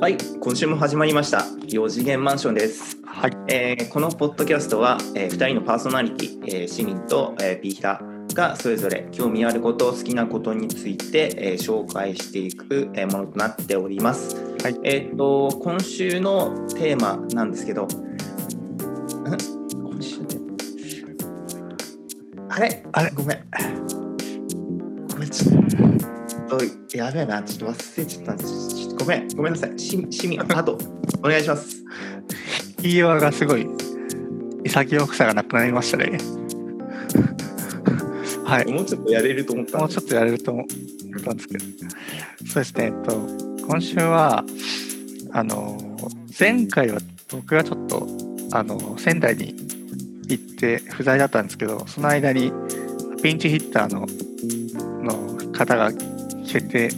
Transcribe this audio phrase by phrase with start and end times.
[0.00, 1.38] はい、今週も始まりました。
[1.38, 2.98] 4次元マンションです。
[3.04, 3.32] はい。
[3.48, 8.00] えーこのポッドキャストは、え2人のパーソナリティ、えー市民と、えー、ピーヒタ
[8.32, 14.36] がそれぞれ興味あること、好きなことについて、えー紹介していく、えーものとなっております。
[14.62, 14.78] はい。
[14.84, 17.98] えっ、と、今週のテーマなんですけど、ん今
[20.00, 20.20] 週
[22.50, 22.84] あれ？
[22.92, 23.10] あれ？
[23.10, 23.44] ごめん。
[25.10, 25.62] ごめん、ちょっ
[26.46, 26.60] と、
[26.96, 28.77] やべえな、ちょっと忘れちゃったんです。
[28.98, 29.78] ごめん、ごめんなさい。
[29.78, 30.78] し市民、あと、
[31.22, 31.82] お願いします。
[32.82, 33.66] 言い訳がすごい
[34.64, 36.12] 潔くさがなくなりましたね。
[38.44, 38.72] はい。
[38.72, 40.66] もうちょっとやれると思ったもうちょっとやれると思っ
[41.24, 41.64] たんですけど。
[42.46, 42.84] そうですね。
[42.86, 43.20] えっと、
[43.66, 44.44] 今週は、
[45.32, 45.78] あの、
[46.38, 46.98] 前回は
[47.30, 48.06] 僕がちょっと、
[48.52, 49.54] あの、仙台に
[50.28, 52.52] 行って不在だったんですけど、その間に
[53.22, 54.06] ピンチヒッターの
[55.02, 56.90] の方が来てて、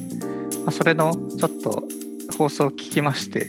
[0.64, 1.84] まあ、それのちょっと
[2.36, 3.48] 放送を聞きまして、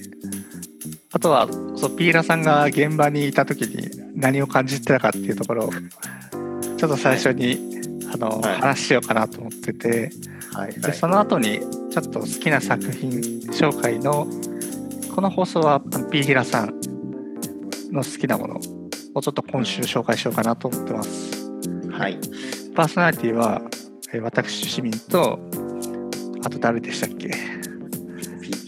[1.14, 5.72] あとはそうピーラさんが現場にいた時に何を感じてたかっていうところを
[6.78, 7.58] ちょっと最初に、
[8.14, 10.12] あの、はい話しようかなと思ってて
[10.54, 13.12] はい、でその後にちょっと好きな作品
[13.52, 14.28] 紹介の
[15.16, 16.80] この放送はピーヒラさん
[17.92, 18.60] の好きなもの
[19.14, 21.50] をちょっと今週紹介しようかなと思ってます。
[21.90, 22.18] はい。
[22.76, 23.62] パーソナリティは
[24.14, 25.40] えー私市民と
[26.44, 27.30] あと誰でしたっけ？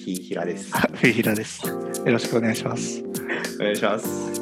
[0.05, 0.71] ピヒラです。
[0.75, 1.65] あピーヒラです。
[1.65, 1.73] よ
[2.05, 3.03] ろしくお願いします。
[3.59, 4.33] お願いします。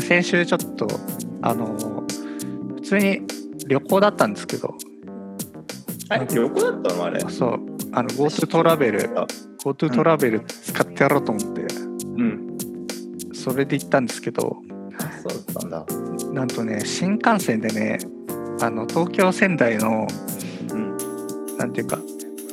[0.00, 0.86] 先週ちょっと
[1.42, 2.04] あの
[2.76, 3.22] 普通に
[3.66, 4.74] 旅行だったんですけど
[6.08, 7.20] あれ、旅行だったのあれ？
[7.20, 7.58] そう
[7.92, 9.10] あの GoTo トラベル
[9.64, 12.56] GoTo トラベル使ってやろうと思って、うん。
[13.34, 14.58] それで行ったんですけど
[15.00, 15.86] あそうだったんだ。
[16.32, 17.98] なんとね新幹線でね
[18.60, 20.06] あの東京仙台の
[20.72, 20.96] うん。
[21.58, 21.98] なんていうか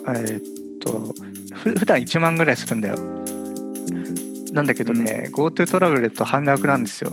[0.07, 0.41] えーっ
[0.79, 1.13] と
[1.53, 2.95] ふ普段1万ぐらいするんだよ
[4.51, 7.11] なんだけどね、GoTo トラベルと半額なんですよ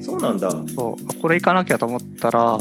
[0.00, 0.50] そうなんだ。
[0.50, 2.58] そうこれ行かなきゃと思ったら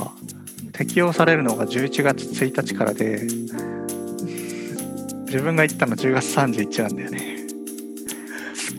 [0.72, 3.22] 適用されるのが11月1日からで
[5.26, 7.38] 自分が行ったの10月31なんだよね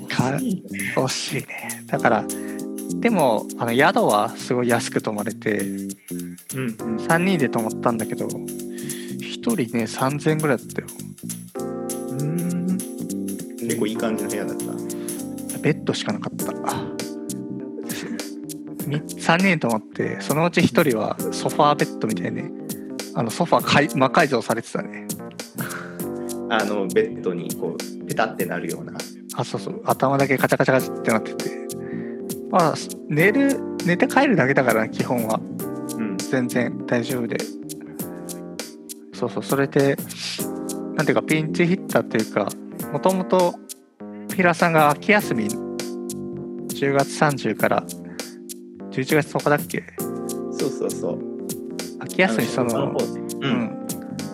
[0.09, 0.39] か
[1.01, 2.25] 惜しいねだから
[3.01, 5.97] でもあの宿はすごい安く泊まれてうん。
[6.55, 6.97] うん。
[6.97, 8.68] 3人で泊まったんだけど1
[9.57, 10.89] 人ね3000円ぐらいだったよ
[12.21, 12.79] うん。
[13.59, 14.65] 結構いい感じの部屋だった。
[15.59, 16.53] ベッドしかなかった
[18.89, 22.43] 3人で泊まってそのうち1人はソファーベッドみたいに
[23.15, 25.07] あのソファー魔改造されてたね
[26.51, 28.95] あの、ベッドにこう、ペタってなるような。
[29.35, 31.51] あそうそう頭だけカチャカチャカチャってなってて
[32.51, 32.75] まあ
[33.09, 35.39] 寝る寝て帰るだけだから基本は
[35.97, 36.17] うん。
[36.19, 37.37] 全然大丈夫で
[39.19, 39.97] そうそうそれで
[40.95, 42.49] なんていうかピンチヒッターっていうか
[42.93, 43.55] もともと
[44.35, 47.83] ピラさんが秋休み10月30から
[48.91, 49.83] 11月10日だっけ？
[50.53, 51.19] そうそうそう。
[52.01, 52.97] 秋休みそあののう。
[53.41, 53.79] うんん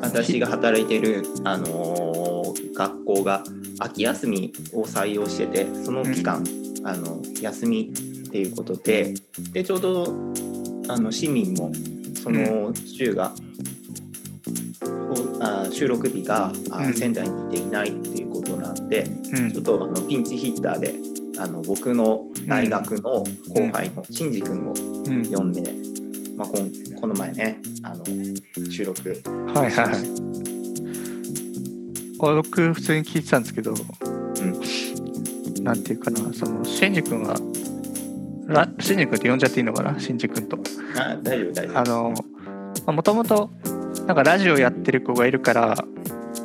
[0.02, 2.24] 私が働いてる、あのー
[2.74, 3.44] 学校が
[3.78, 6.44] 秋休みを採用しててその期間、
[6.84, 9.14] あの休みっていうことで
[9.52, 10.04] でちょうど
[10.88, 11.70] あの市民も
[12.20, 13.34] その週が、ほ
[15.44, 16.94] あ収録日があうん。
[16.94, 19.52] 仙台にいていないっていうことなんで、うん。
[19.52, 20.94] ちょっとあのピンチヒッターで
[21.38, 23.26] あの僕の大学の後
[23.72, 25.52] 輩のシンジ君をうん呼ん。
[25.52, 25.62] で、
[26.36, 28.04] まあ、こんこの前ねあの
[28.70, 29.20] 収録。
[29.54, 30.24] はいはい。
[32.18, 33.74] 僕普通に聞いてたんですけど、
[35.62, 37.36] なんていうかなそのシンジ君は
[38.46, 40.58] らシンジ君って呼んじゃっていいのかなシンジ君と。
[40.96, 41.78] あ大丈夫大丈夫。
[41.78, 42.14] あの
[42.92, 43.50] もともと
[44.06, 45.74] なんかラジオやってる子がいるから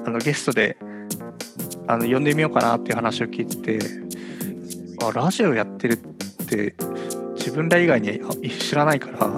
[0.06, 0.78] あのゲストで
[1.88, 3.80] あの呼んでみようかなっていう話を聞いてて
[5.04, 5.98] あラジオやってるっ
[6.46, 6.76] て
[7.36, 9.30] 自分ら以外にあ知らないから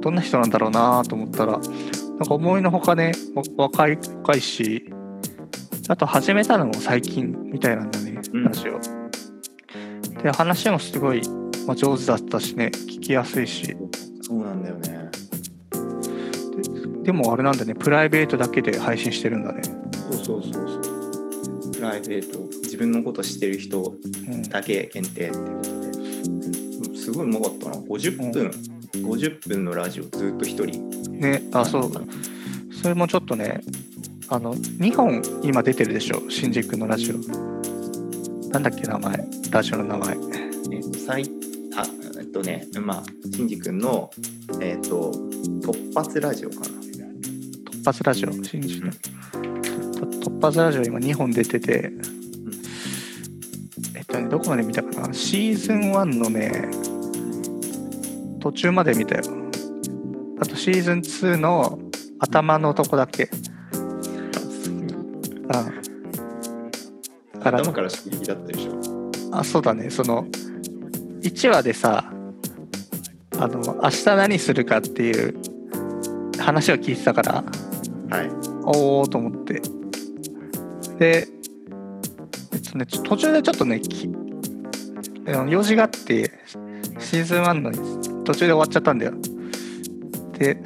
[0.00, 4.92] どんな人なんだろうなと思ったらなんか思いのほかねわ若い若いし
[5.88, 8.44] あと始めたのも最近みたいなんだね、うん。
[8.44, 8.80] ラジオ。
[10.22, 11.22] で話もすごい、
[11.66, 13.76] まあ、上手だったしね聞きやすいし。
[14.22, 15.01] そうなんだよね
[17.02, 19.62] でもあれなんだね、プライベートだけで配信してるんだね。
[20.12, 21.72] そうそうそうそう。
[21.72, 22.38] プライベート。
[22.62, 25.32] 自分のこと知ってる人うん、だけ限定っていうこ
[26.84, 26.98] とで。
[26.98, 27.74] すごいうまかったな。
[27.76, 28.50] 50分、
[28.92, 30.88] 50分のラジオずっと一人。
[31.10, 31.92] ね、あ、そう。
[32.82, 33.60] それもちょっとね、
[34.28, 37.16] あの、2本今出てるでしょ、新宿のラジオ。
[38.50, 39.24] なんだっけ、名前？
[39.50, 40.16] ラジオの名前。
[40.72, 41.24] えっと最
[41.76, 41.84] あ
[42.18, 43.02] えっとねまあ
[43.34, 44.10] シンジ君の
[44.60, 45.10] えっと
[45.62, 46.66] 突発ラジオかな
[47.82, 48.92] 突発ラジオ、新宿の。
[48.92, 51.90] と突パズラジオ今2本出てて、
[53.96, 55.12] えっとね、どこまで見たかな？
[55.12, 56.68] シーズン1のね、
[58.38, 59.24] 途中まで見たよ。
[60.38, 61.80] あとシーズン2の
[62.20, 63.28] 頭のとこだけ。
[63.72, 63.76] う
[64.70, 64.86] ん。
[67.32, 69.90] だから頭から衝撃だったでしょあ、そうだね。
[69.90, 70.28] その、
[71.22, 72.12] 1話でさ、
[73.40, 75.34] あの、明日何するかっていう
[76.38, 77.44] 話を聞いてたから、
[78.12, 78.30] はい。
[78.64, 79.62] おおと思って。
[80.98, 81.28] で、
[82.52, 83.80] えっとね、途中でちょっとね、
[85.48, 86.30] 用事があって、
[86.98, 87.72] シーズン1の
[88.24, 89.14] 途中で終わっちゃったんだよ。
[90.38, 90.62] で、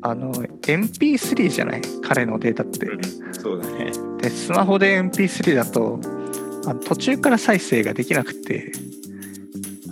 [0.00, 1.82] あの、MP3 じゃない？
[2.02, 2.88] 彼のデータって。
[3.32, 3.92] そうだね。
[4.20, 6.00] で、スマホで MP3 だと、
[6.66, 8.72] あの途中から再生ができなくて、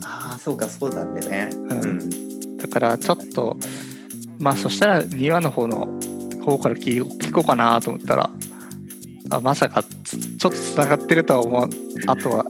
[0.02, 1.50] ああそうかそうだってね。
[1.52, 2.56] うん。
[2.56, 3.56] だからちょっと、
[4.40, 5.88] まあそしたら2話の方の
[6.40, 8.30] 方から聞こ聞こうかなと思ったら、
[9.30, 11.70] あまさかつちょっとつながってるとは思わん。
[12.06, 12.44] あとは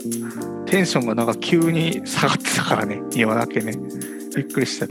[0.67, 3.73] テンションがなんか急に下がってたからね、2話だけね。
[4.37, 4.87] びっくりした。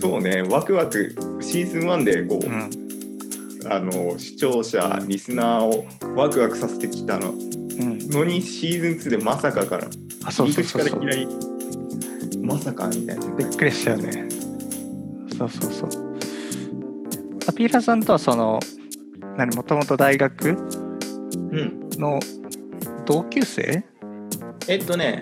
[0.00, 2.70] そうねワクワクシーズン1でこう、うん。
[3.70, 5.86] あの視聴者リスナーを
[6.16, 7.98] ワクワクさせてきたのうん。
[8.08, 9.88] のにシーズン2でまさかから
[10.24, 11.00] あ、そうそうそうそう
[12.42, 14.26] まさかみたいなびっくりしたよね。
[15.36, 16.09] そうそうそう。
[17.50, 18.60] アピーラさんとはその、
[19.36, 21.90] 何、もともと大学うん。
[21.98, 22.20] の
[23.04, 23.82] 同級生？
[24.68, 25.18] えっとね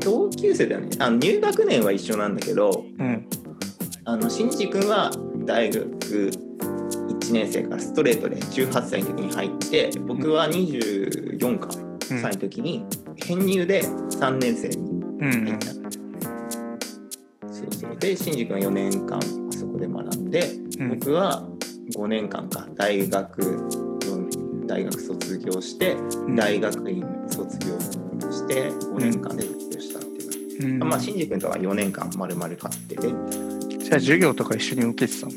[0.00, 0.88] 同級生だよね。
[0.98, 3.24] あの入学年は一緒なんだけどうん。
[4.04, 5.12] あの新次君は
[5.44, 11.68] 大学1年生からストレートで18歳の時に入って僕は24か
[12.10, 12.20] うん。
[12.20, 12.84] 歳の時に
[13.14, 14.76] 編入で3年生に
[15.20, 15.66] うん入った、
[17.52, 17.96] そうそう。
[17.96, 19.20] で新次君は4年間
[20.30, 20.88] でうん。
[20.98, 21.46] 僕は
[21.96, 23.58] 5年間か大学
[24.66, 27.78] 大学卒業してうん大学院卒業
[28.30, 33.08] して5年間で卒業したっていうか、うんまあ新次君とは4年間丸々買ってて
[33.78, 35.32] じゃあ授業とか一緒に受けてたの？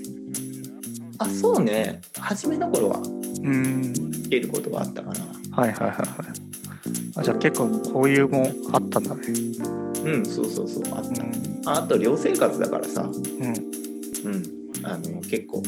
[1.19, 3.93] あそうね初めの頃はうん。
[4.25, 5.97] 受けることがあったかなはいはいはいはい。
[7.15, 9.21] あじゃあ結構交友もあったんだね。
[10.05, 11.61] うんそうそうそうあった、うん。
[11.65, 13.11] ああと寮生活だからさうん。
[14.25, 15.63] うんあの結構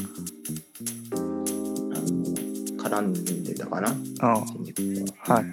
[1.13, 2.05] あの
[2.77, 3.13] 絡ん
[3.43, 3.95] でたかな？
[4.21, 5.35] あ新宿君は。
[5.35, 5.45] はい。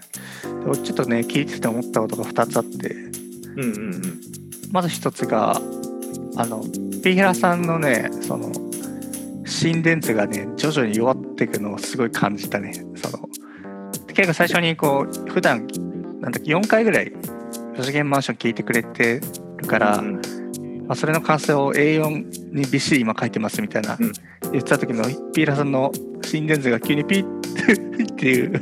[0.82, 2.96] ちょっとね、聞いてて思ったことが2つあって、う
[3.56, 4.20] んうんうん。
[4.70, 5.60] まず1つが、
[6.36, 6.62] あの、
[7.02, 8.52] ピーヒラさんのね、その、
[9.44, 12.72] 心電図がね、徐々に弱っていくのをすごい感じたね。
[12.96, 13.28] その、
[14.08, 15.66] 結構最初にこう、普段、
[16.20, 17.12] なんだっけ、4回ぐらい、
[17.74, 19.20] 4次元マンション聞いてくれて
[19.58, 20.22] るから、うん
[20.86, 24.12] まあ、それの感想を A4 にびっしり今書いてますみたいな、うん。
[24.52, 25.92] 言ってた時のピーラさんの
[26.22, 27.24] 心電図が急にピッ
[28.12, 28.60] っていう。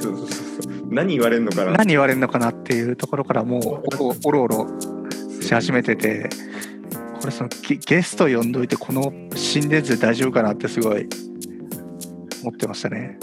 [0.00, 1.72] そうそうそう何言われるのかな。
[1.72, 4.66] 何言われるのかなっていうところからもうおろおろ
[5.40, 6.28] し始めてて
[7.20, 11.06] これそのゲゲスト呼んどいてこの心電図大丈夫かなってすごい
[12.42, 13.18] 思ってましたね。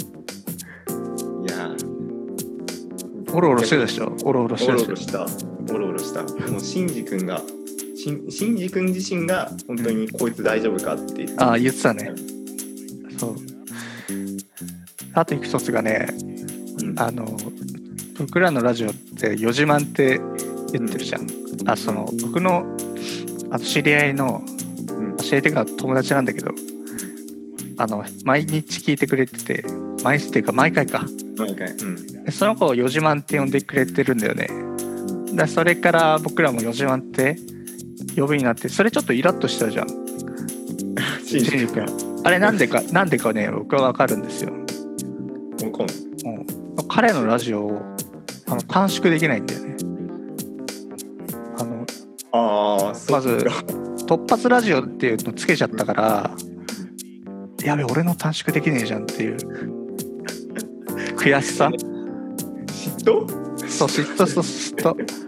[1.46, 1.70] いや
[3.34, 4.16] おろおろしてるでしょ？
[4.24, 5.18] おろおろしておるでしょ？
[5.18, 5.34] ろおろし
[5.68, 5.74] た。
[5.74, 6.24] おろおろした。
[6.50, 7.42] もうシンジ君が
[8.08, 11.44] しんシンジ君自身が本当にこいつ大丈夫かって言って。
[11.44, 12.14] ああ言ってたね。
[13.18, 13.36] そう。
[15.14, 16.08] あと一つがね
[16.82, 17.00] うん。
[17.00, 17.26] あの
[18.18, 20.20] 僕らのラジオって4時満って
[20.72, 21.28] 言ってるじゃん、
[21.66, 22.66] あその僕の
[23.52, 24.42] あの知り合いの
[24.90, 25.18] うん。
[25.18, 26.52] 教えてくれた友達なんだけど
[27.78, 29.66] あの毎日聞いてくれてて
[30.04, 31.06] 毎日っていうか毎回か。
[31.38, 31.72] 毎回。
[31.72, 32.24] うん。
[32.24, 34.48] でその子を4時満って呼んでくれてるんだよね。
[35.34, 37.38] でそれから僕らも4時満って
[38.22, 39.88] 呼ぶようになってそれちょっとイラッとしたじゃん。
[41.24, 41.86] シンジ君。
[42.24, 44.66] あれなんでか なんでかね僕はわかるんですよ、もう
[45.72, 45.86] 今
[46.26, 47.82] うん、彼のラジオを
[48.48, 49.76] あの短縮できないんだよね。
[51.58, 51.86] あの
[52.32, 53.48] あまず
[54.08, 56.32] 突発ラジオっていうのつけちゃったから、
[57.64, 59.38] やべ俺の短縮できねえじゃんっていう。
[61.16, 61.70] 悔しさ。
[62.68, 63.48] 嫉妬？
[63.68, 65.28] そう嫉妬そう嫉妬。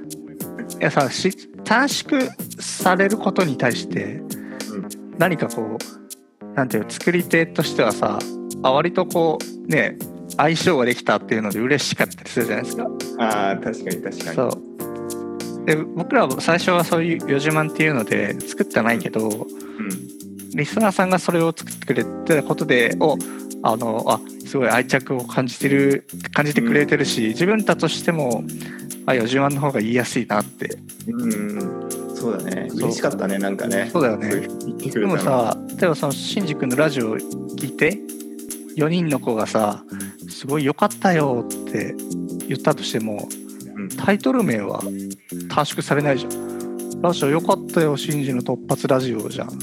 [0.80, 1.30] いやさし
[1.70, 4.24] 短縮されることに対して
[5.20, 5.78] 何かこ
[6.42, 8.18] うなんていうの作り手としてはさ
[8.64, 9.96] あ割とこうね
[10.36, 12.88] 相性ができたっていうので嬉しかったりするじゃないですか。
[13.20, 14.18] ああ確かに確かに。
[14.18, 15.66] そう。
[15.66, 19.90] で僕らは最初はそういう4時満っていうので作ってはないけど、うん。
[20.56, 23.16] リスナーさんがそれを作ってくれてたことで、お
[23.62, 28.44] あのあすごい愛着を感じてる感じてくれてるし、自分たちとしても
[29.06, 30.78] あ4時満の方が言いやすいなって。
[31.08, 31.90] うん。
[32.16, 32.68] そうだね。
[32.74, 33.90] 嬉しかったねなんかね。
[33.92, 34.48] そうだよね。
[34.92, 38.00] でもさ例えばそのシンジ君のラジオを聞いて
[38.78, 39.84] 4人の子がさ
[40.30, 41.96] すごい良かったよって
[42.48, 43.28] 言ったとしても
[43.76, 43.90] うん。
[43.90, 44.82] タイトル名は
[45.50, 47.02] 短縮されないじゃん。
[47.02, 49.48] ラジオ良かったよシンジの突発ラジオじゃん。
[49.48, 49.56] だ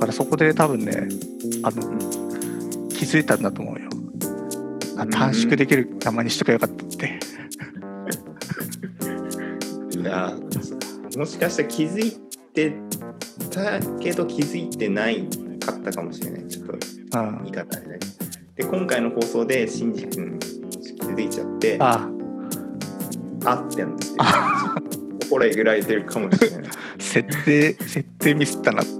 [0.00, 1.08] からそこで多分ね
[1.62, 3.88] あの気づいたんだと思うよ。
[4.96, 7.18] あ短縮できる名前にしとけばよかったって。
[9.98, 10.32] いや
[11.16, 12.12] もしかしたら気づい
[12.54, 12.74] て
[13.50, 16.46] たけど気づいてないかったかもしれない。
[16.48, 17.98] ちょっとうん言い方あれね
[18.54, 20.46] で今回の放送でシンジ君気
[21.06, 22.08] づいちゃってあ
[23.44, 23.54] あ。
[23.54, 24.06] ってなって
[25.24, 26.70] 心えぐられてるかもしれない。
[26.98, 28.90] 設定設定ミスったなって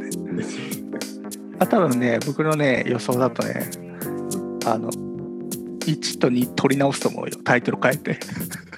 [1.61, 3.71] あ多分ね僕のね予想だとね
[4.65, 7.33] あの1と2取り直すと思うよ。
[7.45, 8.19] タイトル変えて。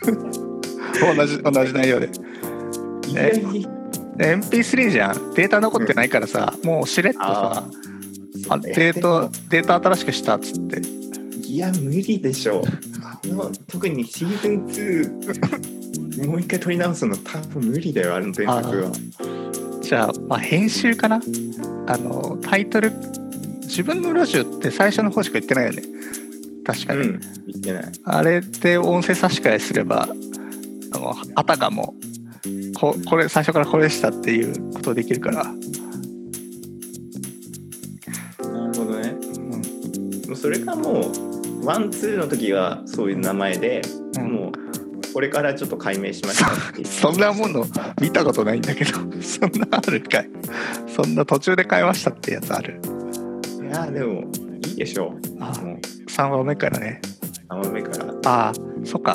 [1.16, 2.10] 同じ同じ内容で。
[3.08, 3.68] 意外に。
[4.16, 5.34] で MP3 じゃん。
[5.34, 7.64] データ残ってないからさ、もうしれっとさ
[8.48, 10.82] あデータデータ新しくしたっつって。
[11.46, 12.62] いや無理でしょう。
[13.02, 18.92] あの特にシーズン2もう一回撮り直すの多分無理だよあの伝作は。
[19.80, 21.20] じゃあ、まあ、編集かな。
[21.86, 22.21] あの
[22.52, 22.92] タイトル
[23.62, 25.82] 自分のラジオって最初の方しか言ってないよね。
[26.66, 27.84] 確かに、うん言ってない。
[28.04, 30.06] あれで音声差し替えすれば
[30.92, 31.94] あのあたかも
[32.74, 35.50] ここれ最初からこれでしたっていうことできるから、な
[38.66, 39.14] るほどね。
[40.28, 40.36] うん。
[40.36, 41.10] それかも
[41.62, 43.80] うワンツーの時はそういう名前で、
[44.18, 44.30] うん。
[44.30, 44.52] もう
[45.12, 46.42] これからちょっと解明しまし
[46.84, 47.66] そんなもの
[48.00, 48.92] 見たことないんだけど。
[49.20, 50.30] そんなあるかい。
[50.86, 52.80] そんな途中で変えましたってやつある。
[53.62, 54.24] いやでも
[54.66, 55.36] いいでしょう。
[55.40, 55.78] あもう。
[56.10, 57.00] 3話目からね。
[57.50, 58.14] 3番目から。
[58.24, 58.52] ああ
[58.84, 59.14] そっか。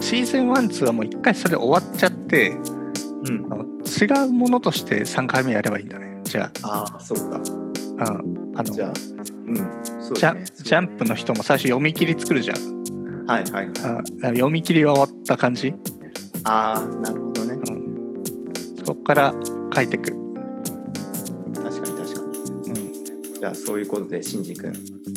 [0.00, 2.50] シーズン12はもう1回それ終わっちゃって
[3.26, 3.44] うん。
[3.84, 6.20] 違うものとして3回目やればいいんだね。
[6.24, 6.84] じゃあ。
[6.96, 7.40] あそうか。
[8.00, 8.52] あうん。
[8.54, 8.92] あのじゃあ
[9.46, 9.56] うん。
[10.00, 12.83] そうジャだねジャンプの人も最初読み切り作るじゃん
[13.26, 13.66] はいはいはい。
[13.66, 15.74] あ読み切りが終わった感じ、
[16.44, 17.54] ああなるほどね。
[17.54, 19.34] うん、そこから
[19.74, 20.12] 書いてく、
[21.54, 22.70] 確かに確かに。
[22.70, 24.72] うん、じゃあそういうことでしんじ君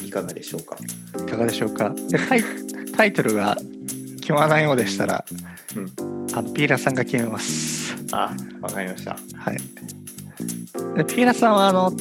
[0.05, 0.77] いかがでしょうか？
[1.21, 1.89] いかがでしょうか？
[2.09, 2.43] でタイ
[2.95, 3.57] タイトルが
[4.21, 5.25] 決まらないようでしたら、
[5.75, 5.91] うん。
[6.33, 7.95] あのピーラさんが決めます。
[8.13, 9.17] あわかりました。
[9.35, 9.57] はい。
[10.95, 11.91] でピーラさんはあの、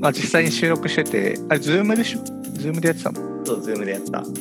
[0.00, 2.24] まあ、実際に収録しててあれズームでしょ？
[2.58, 3.46] ズームでやってたの？
[3.46, 4.18] そうズームでやった。
[4.18, 4.34] うん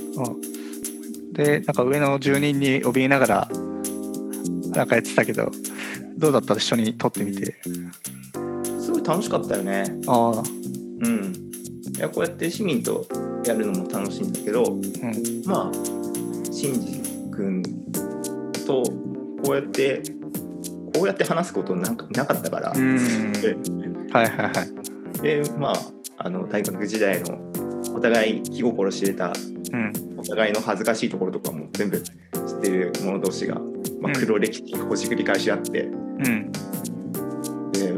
[1.34, 3.48] でなんか上の住人に怯えながら
[4.76, 5.52] なんかやってたけど
[6.18, 6.54] どうだった？
[6.56, 7.56] 一緒に撮ってみて。
[8.80, 9.84] すごい楽しかったよね。
[10.08, 10.44] ああ。
[11.02, 11.34] うん。
[11.96, 13.06] いやこうやって市民と
[13.46, 14.82] やるのも楽しいんだけどうん。
[15.46, 17.64] まあしんじ君
[18.66, 18.84] と
[19.44, 20.02] こうやって
[20.96, 23.34] こうやって話すことなんかなかったから、うん。
[23.34, 23.56] で
[24.12, 24.52] はいはいは
[25.18, 25.22] い。
[25.22, 25.76] でまあ
[26.18, 27.40] あの大学時代の
[27.96, 29.34] お互い気心知れた
[29.72, 32.14] うんお互いの恥ずかしいところとかも全部知っ
[32.62, 33.56] てる者同士が、
[34.02, 34.14] まあ、うん。
[34.14, 36.52] 黒歴史をほじくり返し合って、うん。
[37.72, 37.94] で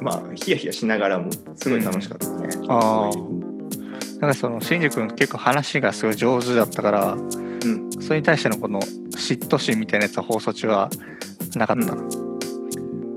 [0.00, 2.48] まあヒヤヒヤしながらもすごい楽しかったね。
[2.68, 3.16] ああ
[4.20, 7.16] なんかその新宿君結構話がすごい上手だったから
[7.62, 10.88] うん、それに対してのこの嫉妬心みたいなやつは放送中は
[11.56, 11.94] なかった？
[11.94, 12.02] の、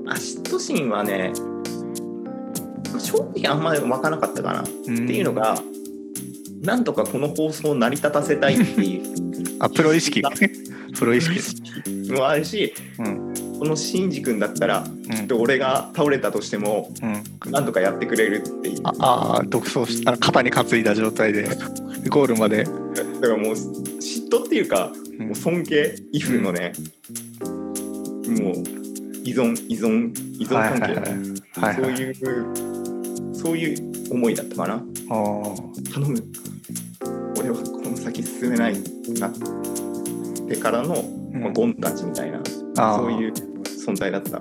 [0.06, 1.32] あ嫉妬心はね
[2.98, 5.56] 正直あんまり湧かなかったかな、っていうのが
[6.64, 9.02] なんとかこの放送を成り立たせたいっていう。
[9.60, 10.22] あ プロ意識。
[10.98, 11.40] プロ意識。
[12.10, 13.34] もあるしうん。
[13.58, 15.26] このシンジ君だったらうん。
[15.28, 17.52] で俺が倒れたとしてもうん。
[17.52, 18.80] なんとかやってくれるっていう。
[18.84, 21.48] ああー独走しあ肩に担いだ状態で
[22.08, 25.26] ゴールまで、だからもう嫉妬っていうかうん。
[25.26, 26.72] もう尊敬イフのね、
[27.42, 28.54] もう
[29.24, 31.10] 依存依存依存関係、はいはいはいはい。
[31.60, 32.14] はいそういう
[33.34, 34.82] そういう思いだったかな。
[35.92, 36.24] 頼む
[37.38, 38.74] 俺はこの先進めない
[39.18, 39.32] なっ
[40.48, 41.40] てからの、うん。
[41.40, 42.40] まあ、ゴンたちみたいな
[42.96, 43.32] そういう
[43.86, 44.40] 存在だった。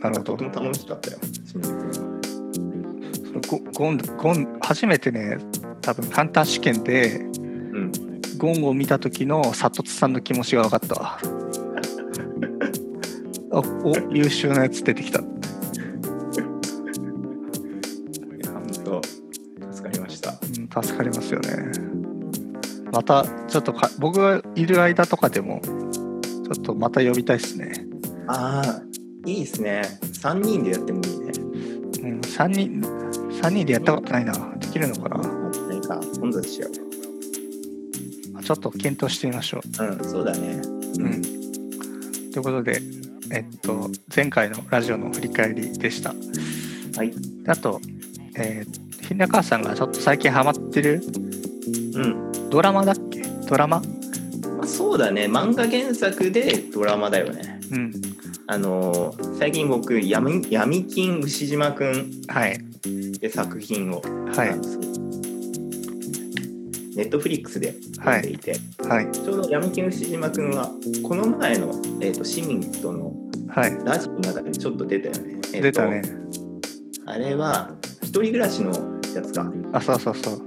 [0.00, 0.36] なるほど。
[0.36, 1.18] とても楽しかったよ。
[1.44, 2.12] 新宿
[3.48, 5.38] ゴゴンゴン初めてね
[5.80, 7.28] 多分ハンター試験でう
[7.78, 7.92] ん
[8.38, 11.18] ゴンを見た時の佐藤さんの気持ちが分かったわ。
[13.54, 15.20] あお優秀なやつ出てきた。
[19.72, 20.30] 助かりました。
[20.30, 20.34] う
[20.80, 21.91] ん助かりますよね
[22.92, 27.86] またちょっとか僕がいる間とかでもちょっとまた呼びたいですね、
[28.28, 28.82] ああ
[29.28, 29.82] いいですね。
[30.02, 31.32] 3人でやってもいいね。
[32.02, 32.82] うん、3人
[33.40, 34.34] 3人でやったことないな。
[34.58, 35.16] できるのかな？
[35.68, 36.66] 何か混雑しちゃ
[38.42, 39.84] ちょっと検討してみましょう。
[39.84, 40.60] ううんそうだね。
[40.98, 41.22] うん。
[41.22, 42.82] ということで
[43.30, 46.14] えっと前回のラジオの振り返りでした。
[46.96, 47.10] はい。
[47.42, 47.80] であと、
[48.36, 51.02] えー平川さんがちょっと最近ハマってる
[51.94, 53.22] うんドラマだっけ？
[53.48, 53.80] ドラマ？
[54.58, 57.92] まあ、そうだね漫画原作でドラマだよねうん。
[58.46, 62.56] あのー最近僕闇闇金牛島くんはい。
[62.56, 64.50] って作品をはい。
[66.94, 68.54] ネットフリックスで読んでいて、
[68.86, 69.10] はい。
[69.10, 70.70] ちょうど闇金牛島くんは
[71.02, 71.68] この前の、
[72.02, 73.14] えー、と市民との
[73.48, 73.78] はい。
[73.82, 76.02] ラジオの中でちょっと出たよね、えーと出たね。
[77.06, 77.70] あれは
[78.02, 78.72] 一人暮らしの
[79.14, 80.42] やつかあ、そうそうそう。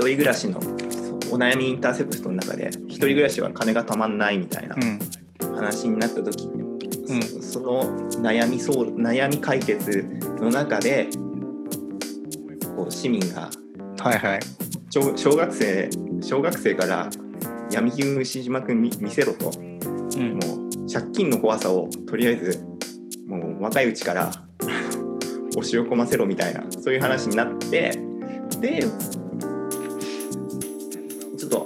[0.00, 4.98] 一人暮らしのお悩みインターセプトの中で一人暮らしは金がたまんないみたいなうん。
[5.54, 7.82] 話になった時に、うんそその
[8.22, 10.04] 悩みそう悩み解決
[10.40, 11.08] の中で
[12.76, 13.50] こう市民が
[13.98, 14.40] はいはい。
[14.88, 15.90] 小小学生
[16.22, 17.10] 小学生から
[17.70, 20.38] 闇金牛島君見見せろとうん。
[20.38, 22.64] もう借金の怖さをとりあえず
[23.26, 24.32] もう若いうちから
[25.50, 27.98] 押し込ませろみたいなそういう話になって
[28.60, 28.84] で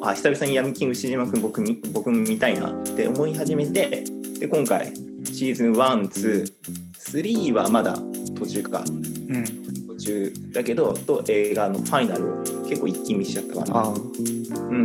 [0.06, 4.04] あ久々に闇金牛島君僕み僕も見たいなって思い始めて
[4.38, 4.92] で今回
[5.24, 7.96] シーズン123はまだ
[8.38, 8.84] 途中か
[9.28, 9.44] うん。
[9.88, 13.88] 途中だけどと映画のファイナルを結構一気見しちゃったかな。
[13.88, 14.84] うん。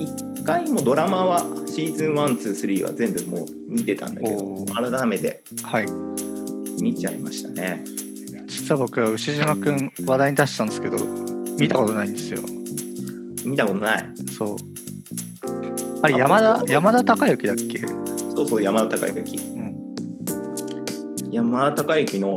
[0.00, 5.86] 一回もドラマはシーズン1、2、3は全部もう見てたんだけど改めてはい。
[6.80, 7.84] 見ちゃいましたね。
[8.46, 10.98] 実は僕は牛島くん話題に出したんですけど、
[11.58, 12.40] 見たことないんですよ。
[13.46, 14.04] 見たことない。
[14.36, 14.56] そう。
[16.02, 17.78] あれ、山田、山田孝之だっけ？
[18.34, 19.36] そうそう、山田孝之。
[19.38, 19.74] うん。
[21.30, 22.36] 山田孝之の、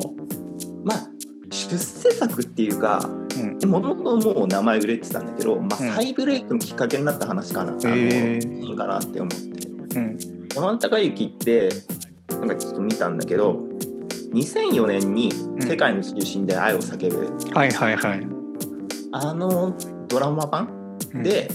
[0.83, 1.09] まあ、
[1.51, 3.09] 出世作っていうか、
[3.61, 3.69] うん。
[3.69, 9.29] もともともう名前売れてたんだけど、まあ、うん再ブレイクのきっかけになった話かな、あのへーいいかなって思っ
[9.87, 9.99] て。
[9.99, 10.17] うん。
[10.55, 11.69] 山田孝之って、
[12.29, 13.67] なんかちょっと見たんだけど、
[14.33, 18.27] 2004年に「世界の中心で愛を叫ぶ」はいはいはい。
[19.11, 19.75] あの
[20.07, 20.78] ドラマ版うん、
[21.13, 21.49] で、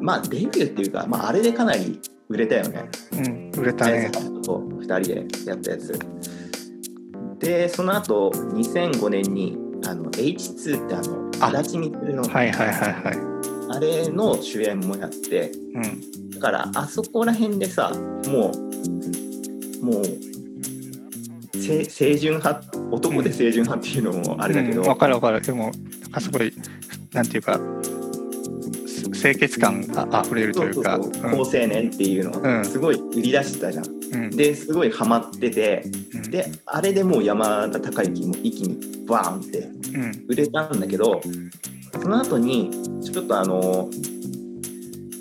[0.00, 2.88] まあデビューっていうか、まあ、あれでかなり売れたよね。
[3.12, 4.10] うん、売れたね。
[4.42, 5.98] と2人でやったやつ。
[7.38, 13.76] でその後2005年にあの H2 ってあのあ足立みつるの、はいはいはいはい。
[13.76, 16.30] あれの主演もやってうん。
[16.30, 17.90] だからあそこら辺でさ
[18.26, 18.52] も
[19.82, 20.32] うもう
[21.62, 25.40] せ清純派男で清純派っていうのもあれだけど、うんわ、かるわかる。
[25.40, 25.70] でも、
[26.12, 26.52] あすごい、
[27.12, 27.60] なんていうか、
[28.86, 30.98] す清潔感が溢れるというか。
[30.98, 33.86] 好青年っていうのうんをすごい売り出してたじゃん。
[33.86, 34.30] うん。
[34.30, 39.58] ですごいハマっててうん、であれでもう山田孝之も一気にバーンって
[39.94, 40.24] うん。
[40.28, 41.20] 売れたんだけど
[42.00, 42.70] その後に
[43.02, 43.88] ちょっとあの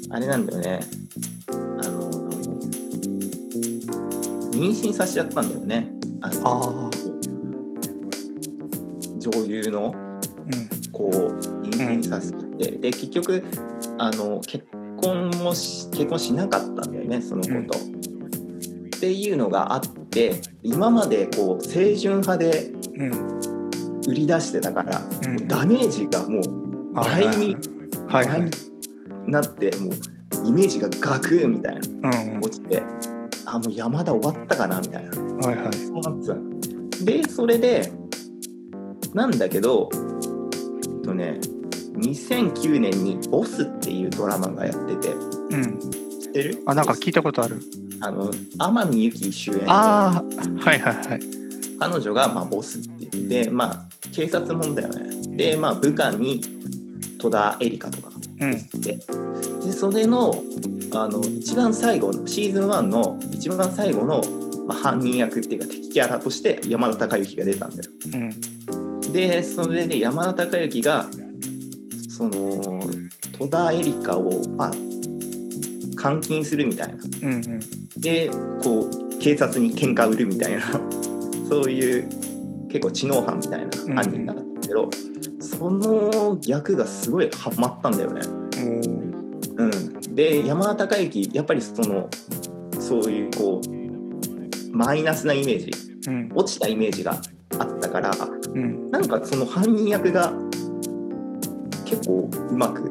[0.09, 0.79] あれなんだよね
[1.47, 1.53] あ
[1.87, 2.11] の
[4.51, 5.89] 妊娠させちゃったんだよね
[6.21, 6.91] あのああ。
[9.19, 10.80] 女優のうん。
[10.91, 11.31] 子を
[11.63, 13.43] 妊娠させて、で結局
[13.97, 14.65] あの結
[15.01, 17.79] 婚もし結婚しなかったんだよねその子と。
[17.79, 23.41] っていうのがあって今までこう清純派でうん。
[24.07, 27.55] 売り出してたから、うんダメージがもう倍に
[28.07, 32.39] はいなってもうイメージがガクーみたいなうんうん。
[32.39, 32.81] 落ちて
[33.45, 35.11] あもう山田終わったかなみたいな
[35.47, 35.73] はいはい。
[35.73, 37.91] そうなってたのでそれで
[39.13, 39.89] なんだけど
[41.11, 41.39] とね
[41.97, 45.79] 2009年に「ボス」っていうドラマがやっててうん。
[46.19, 46.63] 知ってる？
[46.65, 47.61] あ、なんか聞いたことある。
[47.99, 51.19] あの天海祐希主演でああ、はいはいはい。
[51.79, 56.41] 彼女がまあボスって言ってまあ警察もんだよねでまあ部下に
[57.19, 58.81] 戸田恵梨香とかうん。
[58.81, 58.99] で
[59.65, 60.43] でそれの
[60.93, 64.21] あの一番最後のシーズン1の一番最後の、
[64.67, 68.31] まあ、犯人役っていうか敵キャラとして山田孝之が出たんだようん。
[69.11, 71.07] でそれで山田孝之が
[72.09, 72.81] その
[73.37, 74.71] 戸田恵梨香を、まあ、
[76.01, 76.93] 監禁するみたいな
[77.23, 77.59] うんうん。
[77.97, 78.29] で
[78.63, 80.61] こう警察に喧嘩売るみたいな
[81.49, 82.07] そういう
[82.69, 84.89] 結構知能犯みたいな犯人だったんだけど、
[85.41, 88.21] その役がすごいハマったんだよね。
[89.57, 92.09] おうん、で山田孝之やっぱりその
[92.79, 95.71] そういうこうマイナスなイメージ
[96.07, 96.31] うん。
[96.33, 97.19] 落ちたイメージが
[97.59, 98.11] あったから
[98.53, 98.91] うん。
[98.91, 100.33] なんかその犯人役が
[101.85, 102.87] 結構うまくフ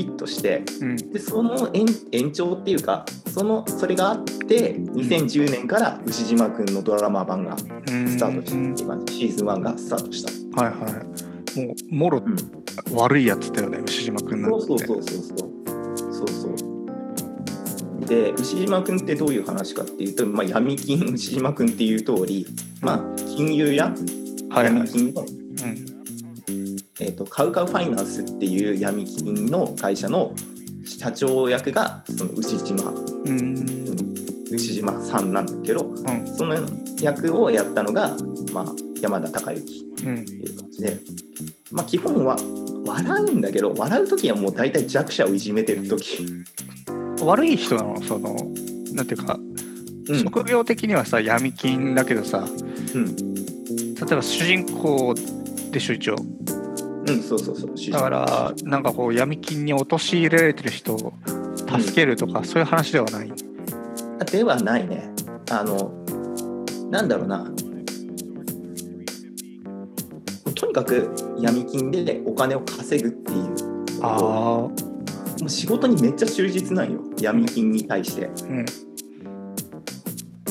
[0.00, 0.96] ィットしてうん。
[0.96, 10.62] でその延延長っていうかそのそれがあって2010年から牛島くんのドラマ版がスタートしていう感じシーズン1がスタートした。
[10.62, 11.26] はいはい。
[11.58, 12.36] もう、もろうん
[12.94, 14.66] 悪いやつだよね、牛島くんなんて。
[14.66, 16.76] そうそうそうそうそうそうそう
[18.06, 22.46] で牛島くんってどういう話かっていうと、まあ、闇金牛島くんっていう通り、
[22.80, 23.92] まあ、金融や
[24.50, 24.74] はいはい。
[24.76, 25.14] 闇金。
[25.14, 25.28] の、うん
[27.00, 30.32] えー、とカウカウファイナンスっていう闇金の会社の
[30.84, 33.66] 社長役がその牛島、うん
[34.50, 36.36] 牛島さんなんだけどうん。
[36.36, 36.56] その
[37.00, 38.16] 役をやったのが、
[38.52, 38.66] まあ、
[39.00, 39.84] 山田孝之。
[40.04, 40.20] うん。
[40.20, 40.98] っていう感じで、
[41.72, 42.36] まあ、基本は
[42.86, 46.24] 笑うんだけど笑う時はもう大体弱者をいじめてる時、
[47.20, 48.00] 悪い人なの？
[48.02, 48.36] その
[48.92, 49.38] なんていうか、
[50.08, 50.22] うん。
[50.22, 52.46] 職業的にはさ闇金だけどさ
[52.94, 53.35] うん
[53.96, 55.14] 例えば主人公
[55.70, 56.16] でしょ一応。
[57.08, 57.90] うん、そうそうそう。
[57.90, 61.14] だからなんかこう闇金に陥れられてる人を
[61.80, 63.32] 助けるとか、そういう話ではない。
[64.30, 65.10] ではないね。
[65.50, 65.92] あの
[66.90, 67.50] なんだろうな。
[70.54, 73.54] とにかく闇金でお金を稼ぐっていう。
[74.02, 74.72] ああも
[75.46, 77.00] う仕事にめっちゃ忠実なんよ。
[77.18, 78.26] 闇金に対して。
[78.26, 78.66] うん。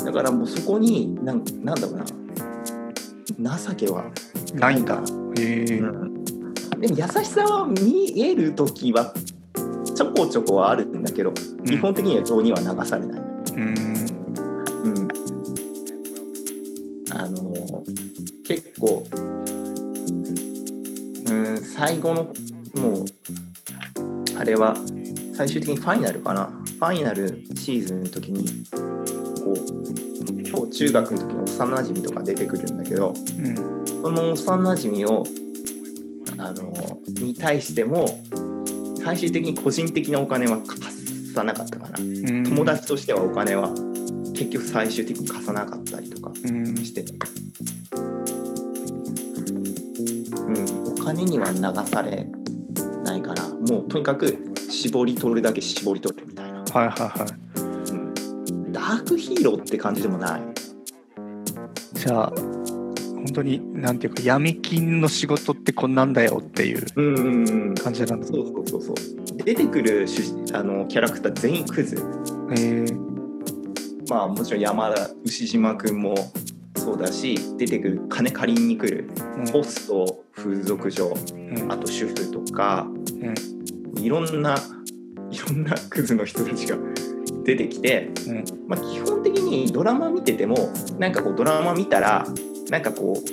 [0.03, 2.05] だからもうそこになんなんだろうな
[3.39, 4.05] 情けは
[4.53, 5.01] ないんだ。
[5.37, 5.79] へえ。
[5.79, 6.23] うん。
[6.79, 9.13] でも優しさは見える時は
[9.95, 11.31] ちょこちょこはあるんだけど、
[11.65, 13.75] 基本的には情には流されない、うん。
[14.83, 15.07] うん、
[17.11, 17.83] あの
[18.45, 19.03] 結構
[21.27, 22.23] うん最後の
[22.75, 23.05] もう
[24.37, 24.75] あれは
[25.33, 26.49] 最終的にファイナルかな。
[26.75, 28.45] ファイナルシーズンの時に
[29.41, 29.55] こう
[30.55, 35.25] 小中学の時の幼馴染とか出てくるんだけどうんその幼馴染を
[36.37, 38.07] あのに対しても
[39.03, 40.81] 最終的に個人的なお金は貸
[41.33, 41.99] さなかったかな。
[41.99, 42.43] うん。
[42.43, 43.69] 友達としてはお金は
[44.33, 46.75] 結局最終的に貸さなかったりとかうん。
[46.77, 47.05] して、
[50.37, 52.27] うん、お金には流され
[53.03, 54.37] ないからもうとにかく
[54.69, 57.44] 絞り取るだけ絞り取るみたいな、はいはいはい
[59.05, 60.41] クヒーローって感じでもない。
[61.93, 67.75] じゃあ本当になんていうか闇金の仕事ってこんなんだよっていううんうんうん。
[67.75, 68.95] 感じなんだそうそうそうそう。
[69.43, 70.21] 出てくる主
[70.53, 71.95] あのキャラクター全員クズ。
[71.95, 72.01] へ
[72.57, 72.85] え。
[74.09, 76.15] まあもちろん山田牛島君も
[76.77, 79.09] そうだし出てくる金借りに来る
[79.51, 81.71] ホスト風俗嬢うん。
[81.71, 82.85] あと主婦とか
[83.21, 84.03] うん。
[84.03, 84.55] いろんな
[85.31, 86.77] いろんなクズの人たちが
[87.45, 88.43] 出てきて、うん。
[88.67, 90.55] まあ、基本的にドラマ見てても
[90.97, 92.25] なんかこうドラマ見たら
[92.69, 93.29] なんかこう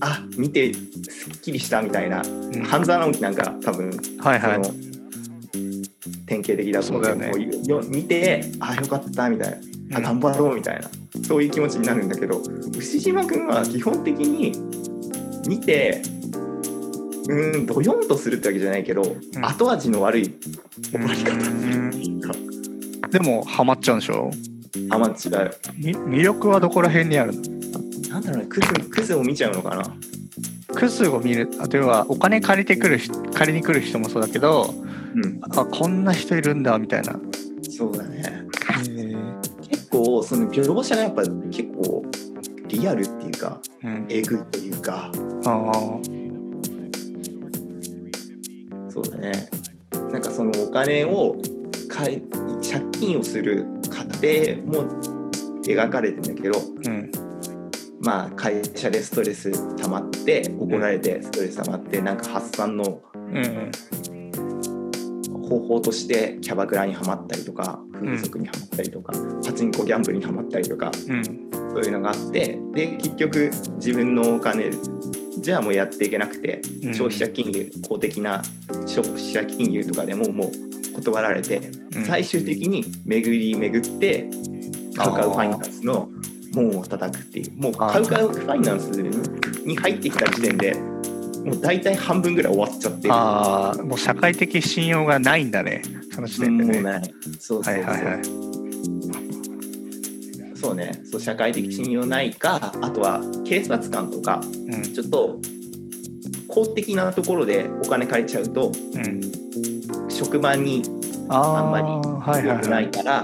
[0.00, 2.26] あ見てすっきりしたみたいなう
[2.56, 2.62] ん。
[2.62, 4.64] 半沢直樹なんか多分はいはい。
[4.64, 4.76] その
[6.26, 9.50] 典型的だと思うけどそう見てあよかったみたい
[9.88, 10.20] なあうん。
[10.20, 10.88] 頑張ろうみたいな
[11.26, 12.40] そういう気持ちになるんだけど
[12.76, 14.52] 牛島君は基本的に
[15.48, 16.00] 見て
[17.28, 19.44] うーんどよんとするってわけじゃないけど、ん。
[19.44, 20.34] 後味の悪い
[20.90, 22.34] 終わり方っていうか
[23.10, 24.30] でもハマっちゃうんでしょ？
[24.90, 25.50] あまあ違う。
[25.76, 27.42] み魅力はどこら辺にあるの？
[28.08, 29.82] なんだろうねクズクズを見ちゃうのかな？
[30.74, 31.50] クズを見る。
[31.70, 34.74] 例えばお金借りてくる人借りに来る人もそうだけど
[35.14, 35.40] うん。
[35.42, 37.18] あこんな人いるんだみたいな。
[37.70, 38.42] そうだね。
[39.68, 42.04] 結構その描写がやっぱ結構
[42.68, 44.06] リアルっていうかうん。
[44.08, 45.12] えぐいというか。
[45.44, 45.72] あ
[48.88, 49.48] そうだね。
[50.10, 51.36] なんかそのお金を
[51.88, 52.22] 借り
[52.62, 54.84] 借金をする過程も
[55.64, 57.10] 描かれてんだけどあうん
[58.00, 63.70] まあ会社でストレス溜まって怒られてストレス溜まってなんか発散のうん
[65.48, 69.12] 方法としてキャバクラにはまったりとか風俗にはまったりとか、
[69.44, 71.24] パチンコギャンブルにはまったりとかうん
[71.74, 74.70] そういうのがあってで結局自分のお金
[75.38, 76.94] じゃあもうやっていけなくてうん。
[76.94, 78.42] 消費者金融公的な
[78.86, 80.50] 消費者金融とかでももう
[80.92, 81.60] 断られて
[81.96, 82.04] うん。
[82.04, 84.28] 最終的に巡り巡って
[84.96, 86.08] カウカウファイナンスの
[86.54, 87.52] 門を叩くっていう。
[87.60, 88.90] もうカウカウファイナンス
[89.64, 90.74] に入ってきた時点で
[91.44, 93.14] もう大体半分ぐらい終わっちゃってる。
[93.14, 95.82] ああもう社会的信用がないんだね。
[96.14, 96.72] その時点でね。
[96.74, 97.14] もうない。
[97.40, 98.22] そうそうそう、はいはいはい。
[100.54, 101.00] そうね。
[101.04, 104.82] そう社会的信用ないかあとは警察官とかうん。
[104.82, 105.40] ちょっと
[106.46, 109.41] 公的なところでお金借りちゃうとうん
[110.24, 110.82] 職場に
[111.28, 113.22] ああんまりはい良くないから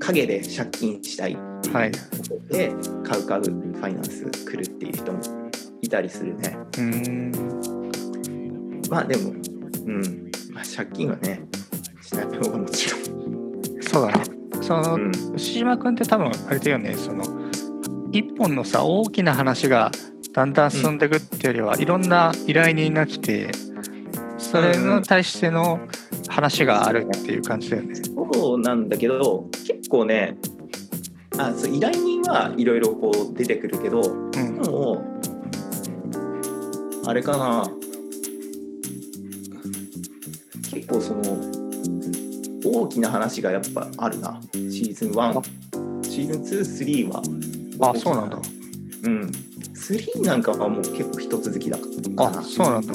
[0.00, 1.92] 陰で借金したいっていうはい。
[1.92, 1.98] こ
[2.48, 2.72] とで
[3.04, 5.20] カウカウファイナンス来るっていう人も
[5.80, 6.56] いたりするね。
[6.56, 7.32] うーん。
[8.90, 11.40] まあでもうん、まあ、借金はね
[12.00, 13.02] しない方がもちろん。
[13.82, 14.24] そうだね
[14.60, 15.12] その、うん。
[15.36, 16.94] 牛島君って多分あれだよね。
[16.94, 17.24] その
[18.10, 19.92] 一本のさ大きな話が
[20.32, 23.50] だんだん進んでいくっていうよりは、いろんな依頼人が来て
[24.52, 25.80] それに対しての
[26.28, 27.94] 話があるっていう感じだよね。
[28.34, 30.36] そうなんだけど結構ね
[31.38, 34.62] あそう依頼人はいろいろこう出てくるけどうん。
[34.62, 35.02] でも
[37.06, 37.70] あれかな。
[40.70, 41.22] 結構その
[42.64, 44.38] 大きな話がやっぱあるな。
[44.52, 47.22] シーズン1シーズン23は。
[47.90, 48.38] あそうなんだ。
[49.04, 49.32] うん。
[49.74, 51.86] 3なんかはもう結構一続きだか
[52.30, 52.40] な。
[52.40, 52.94] あそうなんだ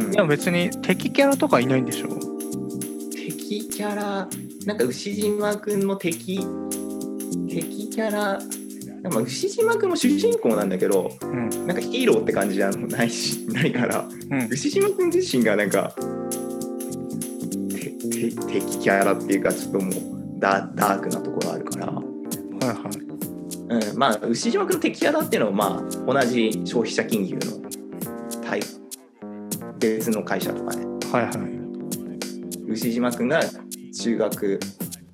[0.00, 0.12] うん。
[0.14, 2.08] いや別に敵キャラとかいないんでしょ？
[3.14, 4.28] 敵キャラ
[4.66, 6.40] なんか牛島くんの敵？
[7.48, 8.38] 敵キャラ？
[9.02, 11.48] まあ牛島くんも主人公なんだけどうん。
[11.66, 14.48] なんかヒーローって感じじゃないし ないからうん。
[14.50, 15.94] 牛島くん自身がなんか
[18.48, 19.94] 敵キャラっていうかちょっともう
[20.38, 23.90] ダダークなところあるから、はいはい。
[23.90, 27.40] うん、まあ牛島くんの敵キャラっていうのはまあ同じ消費者金融の
[28.44, 28.60] 対
[29.80, 30.84] 別の会社とかね。
[31.12, 31.32] はいはい
[32.68, 33.40] 牛島くんが
[34.00, 34.60] 中学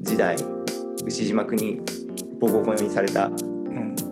[0.03, 0.37] 時代
[1.07, 1.81] 牛島くんに
[2.39, 3.95] ボコボコにされたあうん。
[3.97, 4.05] の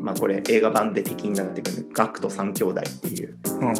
[0.00, 3.72] まあこれ映画版で敵になってくるガクト三兄弟っていううん。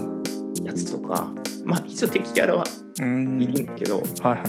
[0.66, 1.32] やつとか
[1.64, 2.64] まあ一応敵キャラは
[3.00, 3.40] うん。
[3.40, 4.06] いるんだけど、はい
[4.38, 4.44] は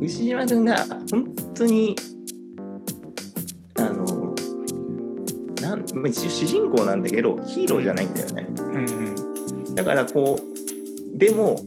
[0.00, 0.04] い。
[0.04, 0.76] 牛島君が
[1.10, 1.24] 本
[1.54, 1.96] 当に
[5.66, 8.46] なん主人公なんだけどヒーローじゃないんだよね。
[8.58, 11.60] うんだからこうでも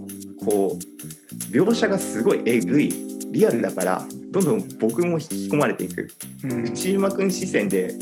[0.44, 2.94] こう描写がすごいえぐい。
[3.32, 6.10] リアルだからどんどん僕も引き込まれていく。
[6.44, 6.64] うん。
[6.64, 7.94] 内島君視線で